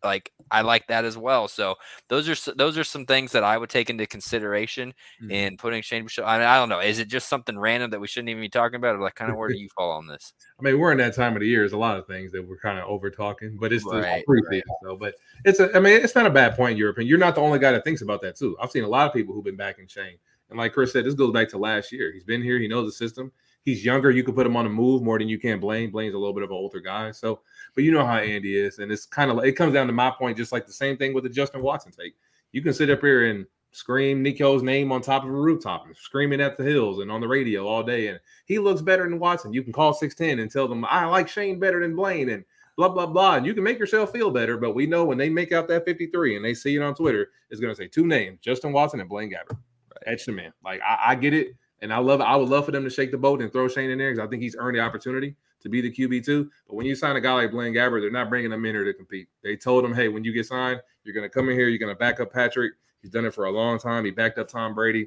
[0.02, 1.46] Like I like that as well.
[1.48, 1.76] So
[2.08, 5.30] those are those are some things that I would take into consideration mm-hmm.
[5.30, 6.06] in putting Shane.
[6.22, 6.80] I mean, I don't know.
[6.80, 9.30] Is it just something random that we shouldn't even be talking about, or like kind
[9.30, 10.34] of where do you fall on this?
[10.58, 11.60] I mean, we're in that time of the year.
[11.60, 14.42] There's a lot of things that we're kind of over talking, but it's right, the
[14.50, 14.62] right.
[14.82, 14.94] so.
[14.94, 15.14] But
[15.46, 15.74] it's a.
[15.74, 17.08] I mean, it's not a bad point in your opinion.
[17.08, 18.58] You're not the only guy that thinks about that too.
[18.60, 20.18] I've seen a lot of people who've been backing Shane,
[20.50, 22.12] and like Chris said, this goes back to last year.
[22.12, 22.58] He's been here.
[22.58, 23.32] He knows the system
[23.64, 24.10] he's younger.
[24.10, 25.90] You could put him on a move more than you can Blaine.
[25.90, 27.10] Blaine's a little bit of an older guy.
[27.10, 27.40] So,
[27.74, 28.78] but you know how Andy is.
[28.78, 30.96] And it's kind of like, it comes down to my point, just like the same
[30.96, 32.14] thing with the Justin Watson take.
[32.52, 35.96] You can sit up here and scream Nikko's name on top of a rooftop and
[35.96, 38.08] screaming at the hills and on the radio all day.
[38.08, 39.52] And he looks better than Watson.
[39.52, 42.44] You can call 610 and tell them, I like Shane better than Blaine and
[42.76, 43.36] blah, blah, blah.
[43.36, 44.56] And you can make yourself feel better.
[44.56, 47.30] But we know when they make out that 53 and they see it on Twitter,
[47.50, 49.50] it's going to say two names, Justin Watson and Blaine Gabbert.
[49.50, 50.04] Right.
[50.06, 50.52] Etch the man.
[50.64, 51.56] Like, I, I get it.
[51.84, 53.90] And I love I would love for them to shake the boat and throw Shane
[53.90, 56.50] in there because I think he's earned the opportunity to be the QB two.
[56.66, 58.84] But when you sign a guy like Blaine Gabbert, they're not bringing him in here
[58.84, 59.28] to compete.
[59.42, 61.78] They told him, hey, when you get signed, you're going to come in here, you're
[61.78, 62.72] going to back up Patrick.
[63.02, 64.06] He's done it for a long time.
[64.06, 65.06] He backed up Tom Brady.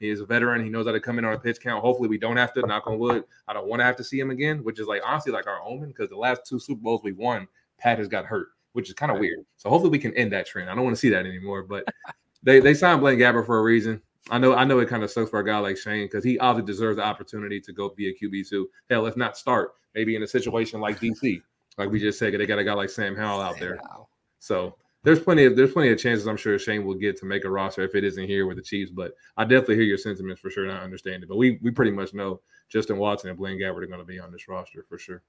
[0.00, 0.64] He is a veteran.
[0.64, 1.84] He knows how to come in on a pitch count.
[1.84, 2.66] Hopefully, we don't have to.
[2.66, 3.24] Knock on wood.
[3.46, 5.60] I don't want to have to see him again, which is like honestly like our
[5.62, 8.94] omen because the last two Super Bowls we won, Pat has got hurt, which is
[8.94, 9.40] kind of weird.
[9.58, 10.70] So hopefully we can end that trend.
[10.70, 11.64] I don't want to see that anymore.
[11.64, 11.84] But
[12.42, 14.00] they they signed Blaine Gabbert for a reason.
[14.30, 16.38] I know I know it kind of sucks for a guy like Shane because he
[16.38, 18.68] obviously deserves the opportunity to go be a QB two.
[18.88, 21.42] Hell, if not start, maybe in a situation like DC,
[21.76, 23.78] like we just said, they got a guy like Sam Howell out there.
[24.38, 27.44] So there's plenty of there's plenty of chances I'm sure Shane will get to make
[27.44, 28.90] a roster if it isn't here with the Chiefs.
[28.90, 31.28] But I definitely hear your sentiments for sure, and I understand it.
[31.28, 34.18] But we we pretty much know Justin Watson and Blaine Gabbert are going to be
[34.18, 35.22] on this roster for sure.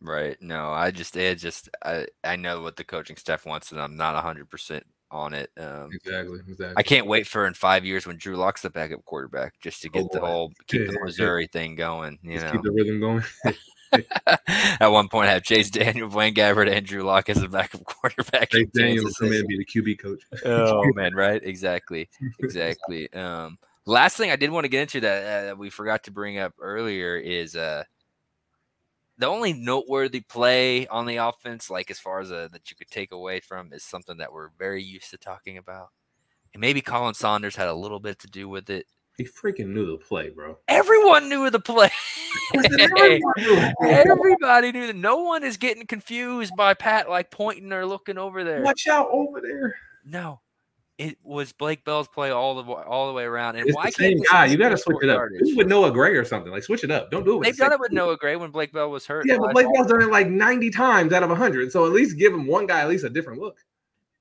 [0.00, 0.40] Right.
[0.40, 3.96] No, I just it just I I know what the coaching staff wants, and I'm
[3.96, 5.50] not 100 percent on it.
[5.56, 6.74] Um, exactly, exactly.
[6.76, 9.88] I can't wait for in five years when Drew Lock's the backup quarterback just to
[9.88, 12.18] get oh, the whole keep the Missouri thing going.
[12.22, 13.22] You just know, keep the rhythm going.
[14.80, 17.84] At one point, I have Chase Daniel, Blaine Gabbert, and Drew Lock as a backup
[17.84, 18.50] quarterback.
[18.50, 20.22] Chase Daniel will come in and be the QB coach.
[20.44, 21.42] oh man, right?
[21.42, 22.08] Exactly,
[22.40, 23.12] exactly.
[23.12, 26.38] Um, last thing I did want to get into that uh, we forgot to bring
[26.38, 27.84] up earlier is uh
[29.18, 32.90] the only noteworthy play on the offense, like as far as a, that you could
[32.90, 35.88] take away from, is something that we're very used to talking about.
[36.54, 38.86] And maybe Khalen Saunders had a little bit to do with it.
[39.16, 40.58] He freaking knew the play, bro.
[40.68, 41.90] Everyone knew the play.
[43.82, 44.96] Everybody knew that.
[44.96, 48.62] No one is getting confused by Pat like pointing or looking over there.
[48.62, 49.74] Watch out over there.
[50.04, 50.40] No,
[50.98, 53.56] it was Blake Bell's play all the all the way around.
[53.56, 54.46] And it's why the same guy?
[54.46, 55.22] You got to switch it up.
[55.32, 56.50] It with Noah Gray or something.
[56.50, 57.10] Like switch it up.
[57.10, 57.44] Don't do it.
[57.44, 59.24] They've done it with Noah Gray when Blake Bell was hurt.
[59.26, 61.70] Yeah, but Blake Bell's done it like ninety times out of hundred.
[61.70, 63.58] So at least give him one guy at least a different look.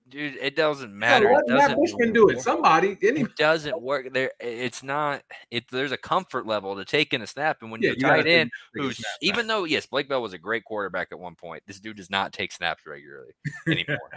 [0.09, 1.25] Dude, it doesn't matter.
[1.25, 2.39] Yeah, let Matt Bushman do it.
[2.39, 2.97] Somebody.
[3.03, 4.13] Any- it doesn't work.
[4.13, 5.21] There, it's not.
[5.51, 8.51] It there's a comfort level to taking a snap, and when yeah, you're tight end,
[8.73, 11.97] who's even though yes, Blake Bell was a great quarterback at one point, this dude
[11.97, 13.33] does not take snaps regularly
[13.67, 14.11] anymore.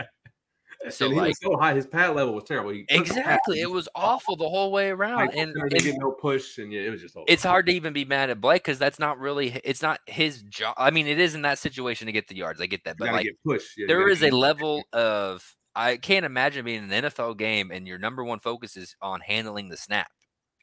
[0.88, 2.70] So and he like, was so high, his pad level was terrible.
[2.70, 6.72] He exactly, it was awful the whole way around, and, and get no push, and
[6.72, 7.14] yeah, it was just.
[7.14, 7.26] Awful.
[7.28, 10.42] It's hard to even be mad at Blake because that's not really, it's not his
[10.42, 10.74] job.
[10.78, 12.60] I mean, it is in that situation to get the yards.
[12.60, 13.74] I get that, but like, push.
[13.76, 17.86] Yeah, there is a level of I can't imagine being in an NFL game and
[17.86, 20.10] your number one focus is on handling the snap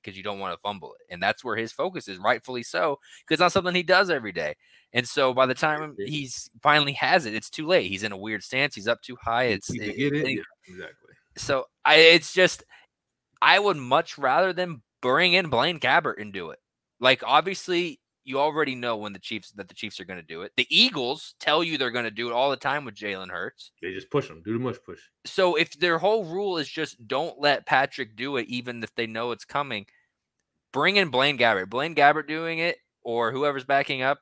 [0.07, 2.97] because you don't want to fumble it, and that's where his focus is, rightfully so,
[3.19, 4.55] because it's not something he does every day.
[4.93, 7.89] And so by the time he's finally has it, it's too late.
[7.89, 8.73] He's in a weird stance.
[8.73, 9.45] He's up too high.
[9.45, 11.13] It's eh, it, it, yeah, exactly.
[11.35, 12.63] So I, it's just,
[13.41, 16.59] I would much rather than bring in Blaine Gabbert and do it.
[17.01, 20.41] Like obviously, you already know when the Chiefs that the Chiefs are going to do
[20.41, 20.51] it.
[20.57, 23.71] The Eagles tell you they're going to do it all the time with Jalen Hurts.
[23.81, 24.99] They just push them, do the tush push.
[25.25, 29.07] So if their whole rule is just don't let Patrick do it, even if they
[29.07, 29.85] know it's coming,
[30.77, 31.71] bring in Blaine Gabbert.
[31.71, 34.19] Blaine Gabbert doing it, or whoever's backing up,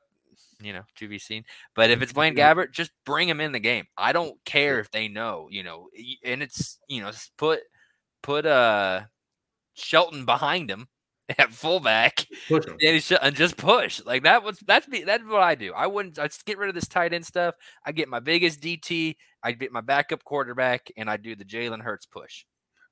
[0.58, 1.44] you know, to be seen.
[1.74, 3.84] But if it's Blaine Gabbert, just bring him in the game.
[3.98, 5.90] I don't care if they know, you know,
[6.24, 7.60] and it's you know, put
[8.22, 9.02] put uh
[9.74, 10.88] Shelton behind him
[11.38, 15.74] at fullback and, and just push like that was that's me that's what I do.
[15.74, 17.54] I wouldn't I get rid of this tight end stuff.
[17.84, 21.82] I get my biggest DT, I get my backup quarterback, and I do the Jalen
[21.82, 22.46] Hurts push.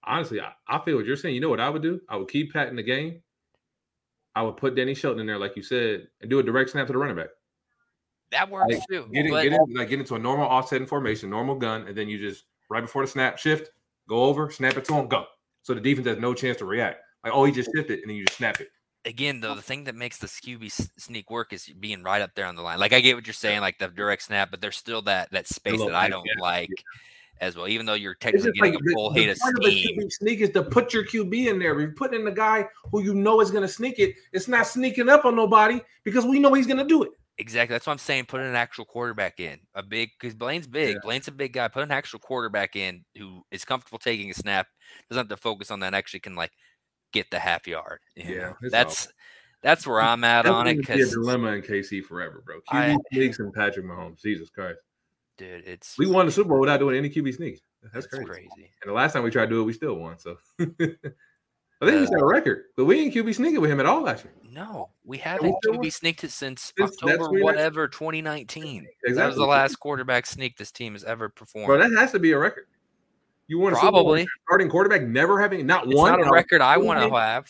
[0.07, 1.35] Honestly, I, I feel what you're saying.
[1.35, 1.99] You know what I would do?
[2.11, 3.23] I would keep Pat in the game.
[4.35, 6.87] I would put Danny Shelton in there, like you said, and do a direct snap
[6.89, 7.29] to the running back.
[8.31, 9.09] That works like, too.
[9.13, 11.97] Get, in, but, get, in, like, get into a normal offsetting formation, normal gun, and
[11.97, 13.71] then you just right before the snap shift,
[14.09, 15.25] go over, snap it to him, go.
[15.63, 17.01] So the defense has no chance to react.
[17.23, 18.69] Like, oh, he just shifted, and then you just snap it.
[19.07, 22.47] Again, though, the thing that makes the QB sneak work is being right up there
[22.47, 22.79] on the line.
[22.79, 25.47] Like I get what you're saying, like the direct snap, but there's still that that
[25.47, 26.41] space that I don't yeah.
[26.41, 26.71] like
[27.41, 27.69] as well.
[27.69, 30.11] Even though you're technically getting like a full the, hit of steam.
[30.11, 31.73] Sneak is to put your QB in there.
[31.73, 34.49] If you're putting in the guy who you know is going to sneak it, it's
[34.49, 37.11] not sneaking up on nobody because we know he's going to do it.
[37.39, 37.75] Exactly.
[37.75, 38.27] That's what I'm saying.
[38.27, 39.59] Put an actual quarterback in.
[39.75, 40.95] A big because Blaine's big.
[40.95, 41.01] Yeah.
[41.03, 41.67] Blaine's a big guy.
[41.69, 44.69] Put an actual quarterback in who is comfortable taking a snap.
[45.11, 45.95] Doesn't have to focus on that.
[45.95, 46.53] Actually, can like
[47.13, 48.01] get the half yard.
[48.15, 49.09] yeah, that's
[49.63, 50.77] that's where I'm at on it.
[50.77, 52.61] Because a dilemma in KC forever, bro.
[52.71, 54.21] QB sneaks and Patrick Mahomes.
[54.23, 54.79] Jesus Christ,
[55.37, 57.61] dude, it's we won the Super Bowl without doing any QB sneaks.
[57.83, 58.25] That's, that's crazy.
[58.25, 58.71] crazy.
[58.83, 60.19] And the last time we tried to do it, we still won.
[60.19, 63.81] So I think uh, we set a record, but we didn't QB sneaking with him
[63.81, 64.33] at all last year.
[64.51, 68.87] No, we haven't QB sneaked it since October whatever 2019.
[69.05, 69.15] Exactly.
[69.15, 71.67] That was the last quarterback sneak this team has ever performed.
[71.67, 72.67] Bro, that has to be a record.
[73.47, 76.19] You want to probably starting quarterback never having not it's one.
[76.19, 77.47] Not a record I want to have.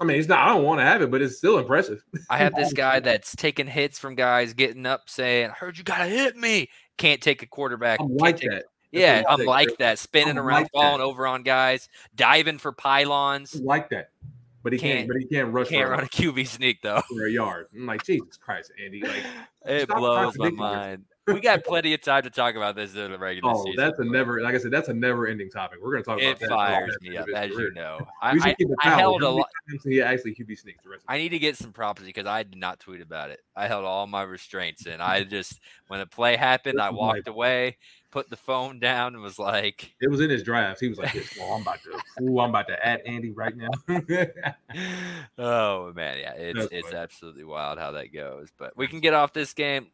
[0.00, 0.40] I mean, it's not.
[0.40, 2.02] I don't want to have it, but it's still impressive.
[2.28, 5.84] I have this guy that's taking hits from guys getting up, saying, "I heard you
[5.84, 8.00] gotta hit me." Can't take a quarterback.
[8.00, 8.64] I'm like take, that.
[8.90, 9.98] Yeah, I'm like that.
[9.98, 11.04] Spinning I'm around, like falling that.
[11.04, 13.54] over on guys, diving for pylons.
[13.54, 14.10] I'm like that.
[14.62, 15.68] But he can't, can't, but he can't rush.
[15.68, 17.02] Can't run a QB sneak though.
[17.08, 17.66] For a yard.
[17.74, 19.02] I'm like, Jesus Christ, Andy.
[19.02, 19.24] Like
[19.66, 23.18] it blows my mind we got plenty of time to talk about this in the
[23.18, 23.76] regular oh, season.
[23.76, 25.78] that's a never, like I said, that's a never-ending topic.
[25.80, 26.46] We're going to talk it about that.
[26.46, 27.98] It fires me up, as you know.
[28.20, 29.48] I, I, I held a lot.
[29.84, 31.04] He actually QB sneaks the rest.
[31.06, 33.40] I need to get some property because I did not tweet about it.
[33.54, 37.76] I held all my restraints, and I just when the play happened, I walked away,
[38.10, 41.14] put the phone down, and was like, "It was in his draft." He was like,
[41.38, 43.70] "Well, I'm about to, ooh, I'm about to add Andy right now."
[45.38, 46.98] oh man, yeah, it's that's it's funny.
[46.98, 48.48] absolutely wild how that goes.
[48.58, 49.88] But we can get off this game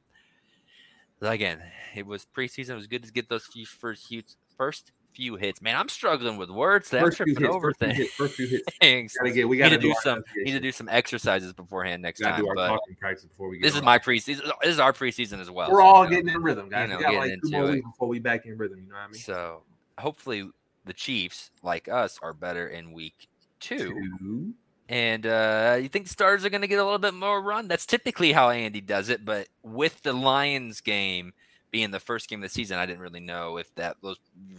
[1.20, 1.60] again,
[1.94, 2.70] it was preseason.
[2.70, 4.22] It was good to get those few first few,
[4.56, 5.60] first few hits.
[5.60, 6.92] Man, I'm struggling with words.
[6.94, 7.94] I'm tripping hits, over first things.
[7.94, 9.16] Few hits, first few hits.
[9.18, 10.22] Gotta get, we got to do, do some.
[10.36, 12.40] Need to do some exercises beforehand next time.
[12.40, 13.60] Do our talking practice before we.
[13.60, 14.50] this is my preseason.
[14.62, 15.70] This is our preseason as well.
[15.70, 16.88] We're so, all you know, getting in rhythm, guys.
[16.88, 18.80] You know, we got like two more weeks before we back in rhythm.
[18.80, 19.14] You know what I mean?
[19.14, 19.62] So
[19.98, 20.48] hopefully
[20.84, 23.28] the Chiefs, like us, are better in week
[23.60, 23.78] two.
[23.78, 24.54] two.
[24.88, 27.68] And uh, you think the Stars are going to get a little bit more run?
[27.68, 29.24] That's typically how Andy does it.
[29.24, 31.32] But with the Lions game
[31.70, 34.16] being the first game of the season, I didn't really know if that those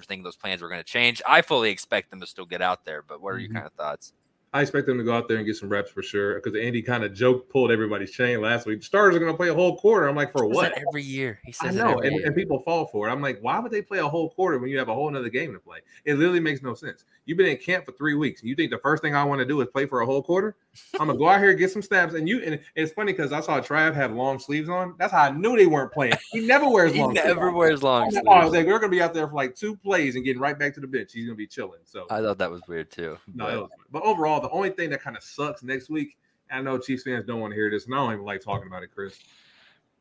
[0.08, 1.22] think those plans were going to change.
[1.28, 3.46] I fully expect them to still get out there, but what are mm-hmm.
[3.46, 4.14] your kind of thoughts?
[4.54, 6.36] I expect them to go out there and get some reps for sure.
[6.36, 8.82] Because Andy kind of joke pulled everybody's chain last week.
[8.82, 10.08] Stars are going to play a whole quarter.
[10.08, 10.74] I'm like, for what?
[10.76, 11.40] every year.
[11.46, 13.12] He says I know, and, and, people fall for it.
[13.12, 15.30] I'm like, why would they play a whole quarter when you have a whole another
[15.30, 15.80] game to play?
[16.06, 17.06] It literally makes no sense.
[17.26, 18.42] You've been in camp for three weeks.
[18.44, 20.56] You think the first thing I want to do is play for a whole quarter?
[21.00, 22.14] I'm gonna go out here and get some snaps.
[22.14, 24.96] And you and it's funny because I saw Trav have long sleeves on.
[24.98, 26.14] That's how I knew they weren't playing.
[26.32, 27.16] He never wears long.
[27.16, 28.26] he never wears long sleeves.
[28.28, 30.74] Oh, like, we're gonna be out there for like two plays and getting right back
[30.76, 31.12] to the bench.
[31.14, 31.80] He's gonna be chilling.
[31.86, 33.18] So I thought that was weird too.
[33.34, 36.18] No, but, but overall, the only thing that kind of sucks next week.
[36.52, 38.68] I know Chiefs fans don't want to hear this, and I don't even like talking
[38.68, 39.20] about it, Chris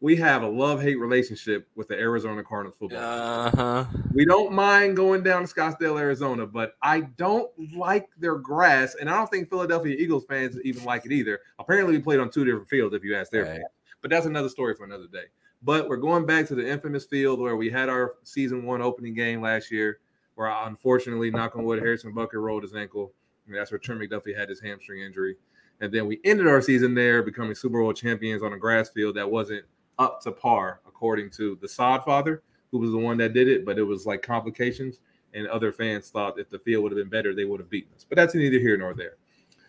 [0.01, 3.01] we have a love hate relationship with the Arizona Cardinals football.
[3.01, 3.85] Uh-huh.
[4.13, 9.11] We don't mind going down to Scottsdale, Arizona, but I don't like their grass, and
[9.11, 11.41] I don't think Philadelphia Eagles fans even like it either.
[11.59, 13.53] Apparently, we played on two different fields if you ask their right.
[13.53, 13.65] fans,
[14.01, 15.25] but that's another story for another day.
[15.63, 19.15] But we're going back to the infamous field where we had our season one opening
[19.15, 19.99] game last year,
[20.37, 23.13] where unfortunately, knock on wood, Harrison Butker rolled his ankle.
[23.49, 25.35] And that's where Trent McDuffie had his hamstring injury.
[25.81, 29.17] And then we ended our season there, becoming Super Bowl champions on a grass field
[29.17, 29.65] that wasn't–
[29.99, 33.65] up to par, according to the Sod father, who was the one that did it,
[33.65, 34.99] but it was like complications.
[35.35, 37.93] And other fans thought if the field would have been better, they would have beaten
[37.95, 38.07] us.
[38.09, 39.17] But that's neither here nor there.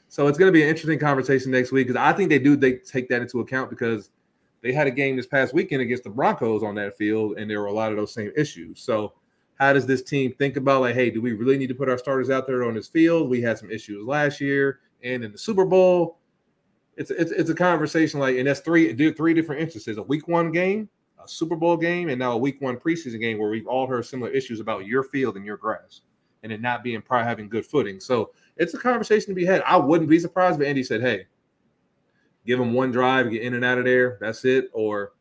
[0.07, 2.55] So it's going to be an interesting conversation next week because I think they do
[2.55, 4.09] they take that into account because
[4.61, 7.61] they had a game this past weekend against the Broncos on that field, and there
[7.61, 8.81] were a lot of those same issues.
[8.81, 9.13] So
[9.59, 11.97] how does this team think about like, hey, do we really need to put our
[11.97, 13.29] starters out there on this field?
[13.29, 16.18] We had some issues last year and in the Super Bowl
[16.99, 20.51] it's it's it's a conversation like, and that's three three different instances: a week one
[20.51, 20.89] game,
[21.23, 24.05] a Super Bowl game, and now a week one preseason game where we've all heard
[24.05, 26.01] similar issues about your field and your grass,
[26.43, 28.01] and it not being probably having good footing.
[28.01, 29.61] So it's a conversation to be had.
[29.61, 31.25] I wouldn't be surprised if Andy said, "Hey,
[32.45, 34.17] give him one drive, get in and out of there.
[34.19, 35.13] That's it," or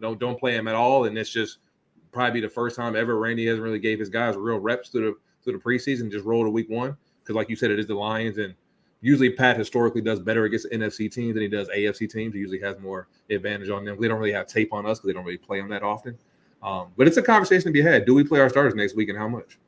[0.00, 1.58] don't don't play him at all, and it's just
[2.10, 5.16] probably the first time ever Andy hasn't really gave his guys real reps through the
[5.44, 7.94] through the preseason, just roll to week one because, like you said, it is the
[7.94, 8.52] Lions, and
[9.00, 12.34] usually Pat historically does better against NFC teams than he does AFC teams.
[12.34, 14.00] He usually has more advantage on them.
[14.00, 16.18] They don't really have tape on us because they don't really play them that often.
[16.62, 18.04] Um, but it's a conversation to be had.
[18.04, 19.58] Do we play our starters next week, and how much?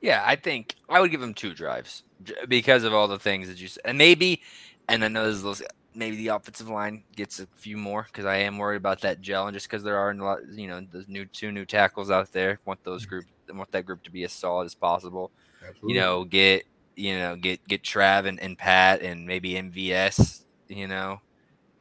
[0.00, 2.02] Yeah, I think I would give him two drives
[2.48, 4.40] because of all the things that you said, and maybe,
[4.88, 8.36] and I know this is maybe the offensive line gets a few more because I
[8.36, 11.04] am worried about that gel, and just because there are a lot, you know, the
[11.08, 14.32] new two new tackles out there, want those group, want that group to be as
[14.32, 15.30] solid as possible.
[15.62, 15.94] Absolutely.
[15.94, 16.64] You know, get
[16.96, 20.44] you know get get Trav and, and Pat and maybe MVS.
[20.68, 21.20] You know,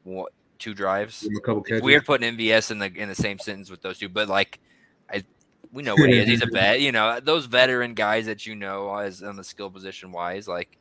[0.04, 1.28] what two drives?
[1.82, 4.60] We're putting MVS in the in the same sentence with those two, but like
[5.10, 5.24] I
[5.72, 6.28] we know what he is.
[6.28, 6.82] He's a vet.
[6.82, 10.78] You know, those veteran guys that you know as on the skill position wise, like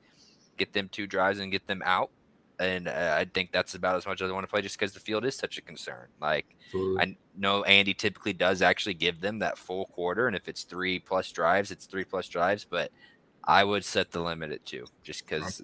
[0.56, 2.10] get them two drives and get them out.
[2.58, 4.92] And uh, I think that's about as much as I want to play, just because
[4.92, 6.08] the field is such a concern.
[6.20, 7.02] Like Absolutely.
[7.02, 10.98] I know Andy typically does actually give them that full quarter, and if it's three
[10.98, 12.66] plus drives, it's three plus drives.
[12.68, 12.90] But
[13.44, 15.62] I would set the limit at two, just because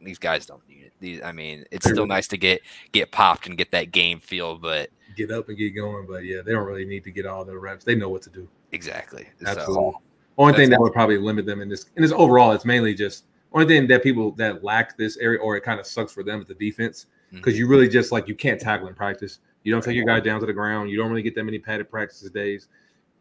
[0.00, 0.92] these guys don't need it.
[1.00, 4.56] These, I mean, it's still nice to get get popped and get that game feel,
[4.56, 6.06] but get up and get going.
[6.06, 7.84] But yeah, they don't really need to get all the reps.
[7.84, 8.48] They know what to do.
[8.72, 9.26] Exactly.
[9.44, 9.74] Absolutely.
[9.74, 10.02] So,
[10.38, 13.24] only thing that would probably limit them in this in this overall, it's mainly just
[13.52, 16.40] only thing that people that lack this area or it kind of sucks for them
[16.40, 17.60] is the defense because mm-hmm.
[17.60, 19.38] you really just like you can't tackle in practice.
[19.64, 20.90] You don't take your guy down to the ground.
[20.90, 22.68] You don't really get that many padded practices days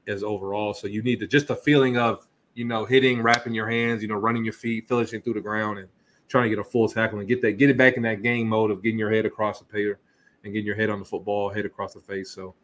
[0.08, 0.74] as overall.
[0.74, 4.08] So you need to just a feeling of you know hitting, wrapping your hands, you
[4.08, 5.88] know, running your feet, finishing through the ground, and
[6.28, 8.48] trying to get a full tackle and get that get it back in that game
[8.48, 10.00] mode of getting your head across the paper
[10.44, 12.32] and getting your head on the football, head across the face.
[12.32, 12.56] So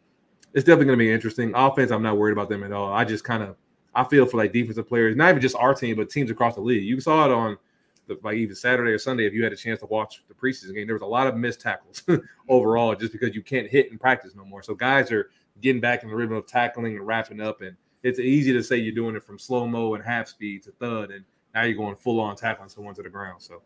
[0.54, 1.52] it's definitely going to be interesting.
[1.54, 2.92] Offense, I'm not worried about them at all.
[2.92, 3.56] I just kind of
[3.94, 6.60] I feel for like defensive players, not even just our team, but teams across the
[6.60, 6.84] league.
[6.84, 7.58] You saw it on
[8.06, 10.74] the, like even Saturday or Sunday if you had a chance to watch the preseason
[10.74, 10.86] game.
[10.86, 12.02] There was a lot of missed tackles
[12.48, 14.62] overall, just because you can't hit in practice no more.
[14.62, 18.18] So guys are getting back in the rhythm of tackling and wrapping up, and it's
[18.18, 21.24] easy to say you're doing it from slow mo and half speed to thud, and
[21.54, 23.42] now you're going full on tackling someone to the ground.
[23.42, 23.62] So.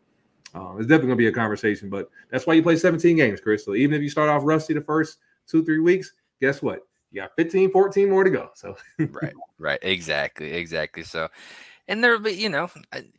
[0.54, 3.64] Um, it's definitely gonna be a conversation, but that's why you play 17 games, Chris.
[3.64, 6.86] So even if you start off rusty the first two, three weeks, guess what?
[7.16, 8.50] you got 15, 14 more to go.
[8.54, 11.02] So right, right, exactly, exactly.
[11.02, 11.28] So,
[11.88, 12.68] and there'll be, you know,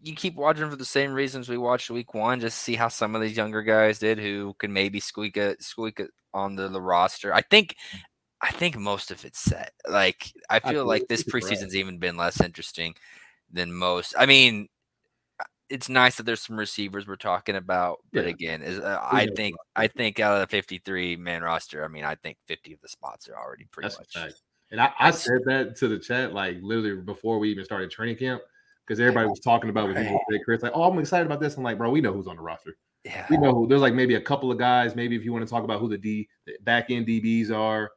[0.01, 3.15] you keep watching for the same reasons we watched week one, just see how some
[3.15, 6.81] of these younger guys did who can maybe squeak it, squeak it on the, the
[6.81, 7.33] roster.
[7.33, 7.75] I think,
[8.41, 9.73] I think most of it's set.
[9.89, 12.95] Like I feel like this preseason's even been less interesting
[13.51, 14.13] than most.
[14.17, 14.67] I mean,
[15.69, 18.29] it's nice that there's some receivers we're talking about, but yeah.
[18.29, 22.03] again, is uh, I think I think out of the 53 man roster, I mean,
[22.03, 24.33] I think 50 of the spots are already pretty That's much.
[24.69, 28.17] And I, I, said that to the chat like literally before we even started training
[28.17, 28.41] camp
[28.85, 30.11] because everybody was talking about right.
[30.27, 31.55] with Chris like, oh, I'm excited about this.
[31.55, 32.77] I'm like, bro, we know who's on the roster.
[33.05, 33.67] Yeah, we know who.
[33.67, 34.95] There's like maybe a couple of guys.
[34.95, 37.91] Maybe if you want to talk about who the D the back end DBs are,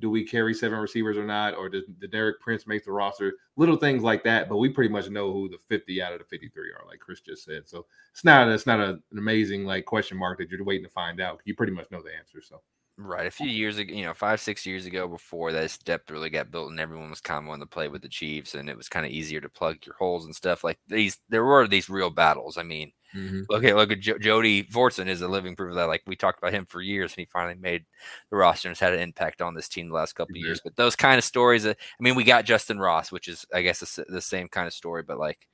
[0.00, 3.34] do we carry seven receivers or not, or does the Derek Prince make the roster?
[3.56, 6.24] Little things like that, but we pretty much know who the 50 out of the
[6.24, 7.68] 53 are, like Chris just said.
[7.68, 10.90] So it's not it's not a, an amazing like question mark that you're waiting to
[10.90, 11.40] find out.
[11.44, 12.42] You pretty much know the answer.
[12.42, 12.60] So
[12.96, 16.30] right, a few years ago, you know, five six years ago, before this depth really
[16.30, 18.76] got built, and everyone was kind of wanting to play with the Chiefs, and it
[18.76, 20.64] was kind of easier to plug your holes and stuff.
[20.64, 22.58] Like these, there were these real battles.
[22.58, 23.42] I mean Mm-hmm.
[23.48, 25.88] Look at look at Jody Fortson is a living proof of that.
[25.88, 27.84] Like we talked about him for years, and he finally made
[28.30, 30.44] the roster and has had an impact on this team the last couple mm-hmm.
[30.44, 30.60] of years.
[30.62, 33.80] But those kind of stories, I mean, we got Justyn Ross, which is I guess
[33.80, 35.46] the, the same kind of story, but like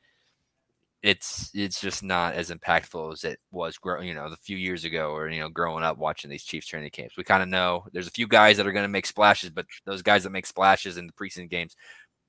[1.02, 4.84] it's it's just not as impactful as it was growing, you know, a few years
[4.84, 7.16] ago or you know, growing up watching these Chiefs training camps.
[7.16, 9.66] We kind of know there's a few guys that are going to make splashes, but
[9.86, 11.74] those guys that make splashes in the preseason games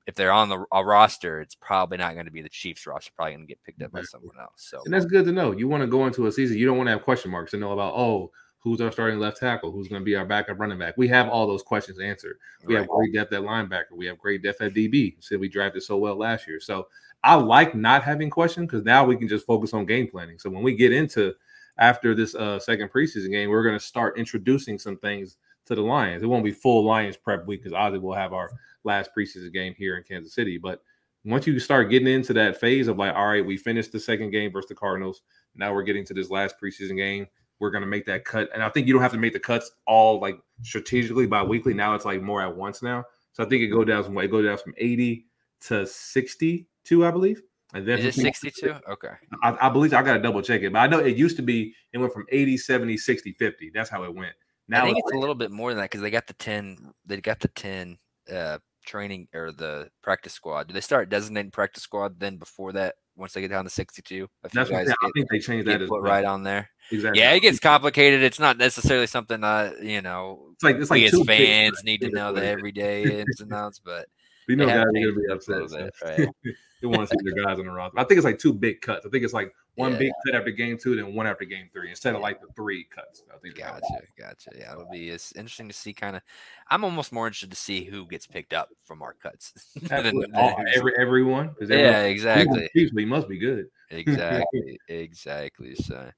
[0.06, 3.12] if they're on the roster, it's probably not going to be the Chiefs roster.
[3.16, 4.54] Probably going to get picked up by someone else.
[4.56, 5.52] So, and that's good to know.
[5.52, 7.56] You want to go into a season, you don't want to have question marks to
[7.56, 10.78] know about oh, who's our starting left tackle, who's going to be our backup running
[10.78, 10.94] back.
[10.96, 12.38] We have all those questions answered.
[12.64, 12.82] We right.
[12.82, 13.92] have great depth at linebacker.
[13.96, 15.16] We have great depth at DB.
[15.20, 16.60] Said we drafted so well last year.
[16.60, 16.86] So
[17.24, 20.38] I like not having questions because now we can just focus on game planning.
[20.38, 21.34] So when we get into
[21.78, 25.82] after this uh, second preseason game, we're going to start introducing some things to the
[25.82, 26.22] Lions.
[26.22, 28.50] It won't be full Lions prep week because obviously we'll have our
[28.84, 30.58] last preseason game here in Kansas City.
[30.58, 30.80] But
[31.24, 34.30] once you start getting into that phase of like, all right, we finished the second
[34.30, 35.22] game versus the Cardinals.
[35.54, 37.26] Now we're getting to this last preseason game.
[37.60, 38.48] We're going to make that cut.
[38.52, 41.74] And I think you don't have to make the cuts all like strategically by weekly.
[41.74, 43.04] Now it's like more at once now.
[43.32, 45.26] So I think it go down from it go down from 80
[45.62, 47.42] to 62, I believe.
[47.74, 48.74] And then is it 62?
[48.90, 49.08] Okay.
[49.42, 51.42] I, I believe I got to double check it, but I know it used to
[51.42, 53.70] be it went from 80, 70, 60, 50.
[53.72, 54.34] That's how it went.
[54.68, 56.34] Now I think it's, it's a little bit more than that because they got the
[56.34, 57.96] 10, they got the 10
[58.32, 60.68] uh training or the practice squad?
[60.68, 64.28] Do they start designating practice squad then before that once they get down to 62.
[64.42, 66.00] That's what I think they changed that put well.
[66.00, 66.70] right on there.
[66.90, 67.20] Exactly.
[67.20, 68.22] Yeah, it gets complicated.
[68.22, 71.70] It's not necessarily something uh, you know, It's like it's like we as two fans
[71.72, 71.84] picks.
[71.84, 74.06] need to know the everyday ins and outs, but
[74.48, 75.68] We know guys are gonna be upset.
[75.70, 76.28] bit, right?
[76.82, 77.98] they want to see their guys on the roster.
[77.98, 79.06] I think it's like two big cuts.
[79.06, 79.98] I think it's like one Yeah.
[79.98, 82.84] big cut after game two, then one after game three, instead of like the three
[82.84, 83.22] cuts.
[83.34, 83.56] I think.
[83.56, 84.50] Gotcha, gotcha.
[84.58, 85.94] Yeah, it'll be it's interesting to see.
[85.94, 86.22] Kind of,
[86.70, 89.52] I'm almost more interested to see who gets picked up from our cuts.
[89.82, 90.34] than-.
[90.34, 91.54] All, every everyone.
[91.62, 93.66] yeah, everyone- exactly, he must be good.
[93.90, 95.74] exactly, exactly.
[95.76, 96.10] So,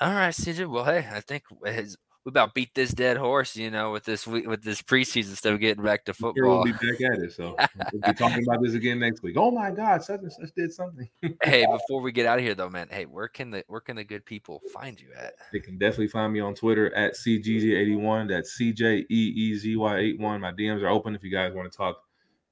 [0.00, 0.66] all right, CJ.
[0.68, 4.26] Well, hey, I think as- we about beat this dead horse, you know, with this
[4.26, 6.62] week with this preseason stuff, getting back to football.
[6.62, 7.32] we'll be back at it.
[7.32, 7.56] So
[7.92, 9.36] we'll be talking about this again next week.
[9.38, 11.08] Oh my God, such and such did something.
[11.42, 12.88] hey, before we get out of here, though, man.
[12.90, 15.34] Hey, where can the where can the good people find you at?
[15.52, 18.28] They can definitely find me on Twitter at CGZ81.
[18.28, 20.40] That's E CJEEZY81.
[20.40, 22.02] My DMs are open if you guys want to talk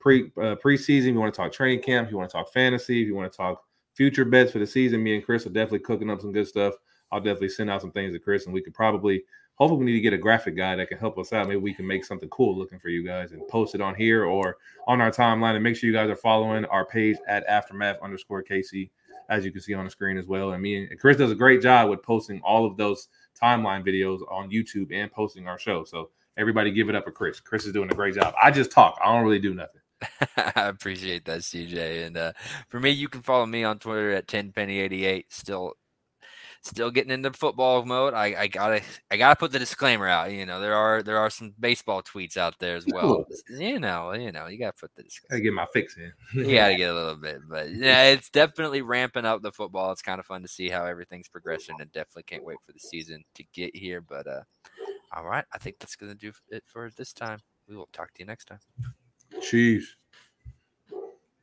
[0.00, 2.52] pre uh, preseason, if you want to talk training camp, if you want to talk
[2.52, 3.62] fantasy, if you want to talk
[3.98, 5.02] future bets for the season.
[5.02, 6.74] Me and Chris are definitely cooking up some good stuff.
[7.10, 9.24] I'll definitely send out some things to Chris, and we could probably,
[9.59, 11.48] hopefully, we need to get a graphic guy that can help us out.
[11.48, 14.24] Maybe we can make something cool looking for you guys and post it on here
[14.24, 14.56] or
[14.86, 15.54] on our timeline.
[15.54, 18.90] And make sure you guys are following our page at aftermath underscore KC,
[19.28, 20.52] as you can see on the screen as well.
[20.52, 23.09] And me and Chris does a great job with posting all of those
[23.40, 25.84] timeline videos on YouTube and posting our show.
[25.84, 27.40] So everybody give it up for Chris.
[27.40, 28.34] Chris is doing a great job.
[28.42, 28.98] I just talk.
[29.02, 29.80] I don't really do nothing.
[30.36, 32.06] I appreciate that, CJ.
[32.06, 32.32] And uh,
[32.68, 35.24] for me, you can follow me on Twitter at 10penny88.
[35.28, 35.74] Still,
[36.62, 38.14] still getting into football mode.
[38.14, 40.32] I, I gotta, I gotta put the disclaimer out.
[40.32, 43.26] You know, there are there are some baseball tweets out there as well.
[43.48, 46.12] You know, you know, you gotta put the I get my fix in.
[46.32, 49.92] You gotta get a little bit, but yeah, it's definitely ramping up the football.
[49.92, 52.80] It's kind of fun to see how everything's progressing, and definitely can't wait for the
[52.80, 54.00] season to get here.
[54.00, 54.42] But uh,
[55.14, 57.38] all right, I think that's gonna do it for this time.
[57.68, 58.61] We will talk to you next time.
[59.42, 59.96] Chiefs.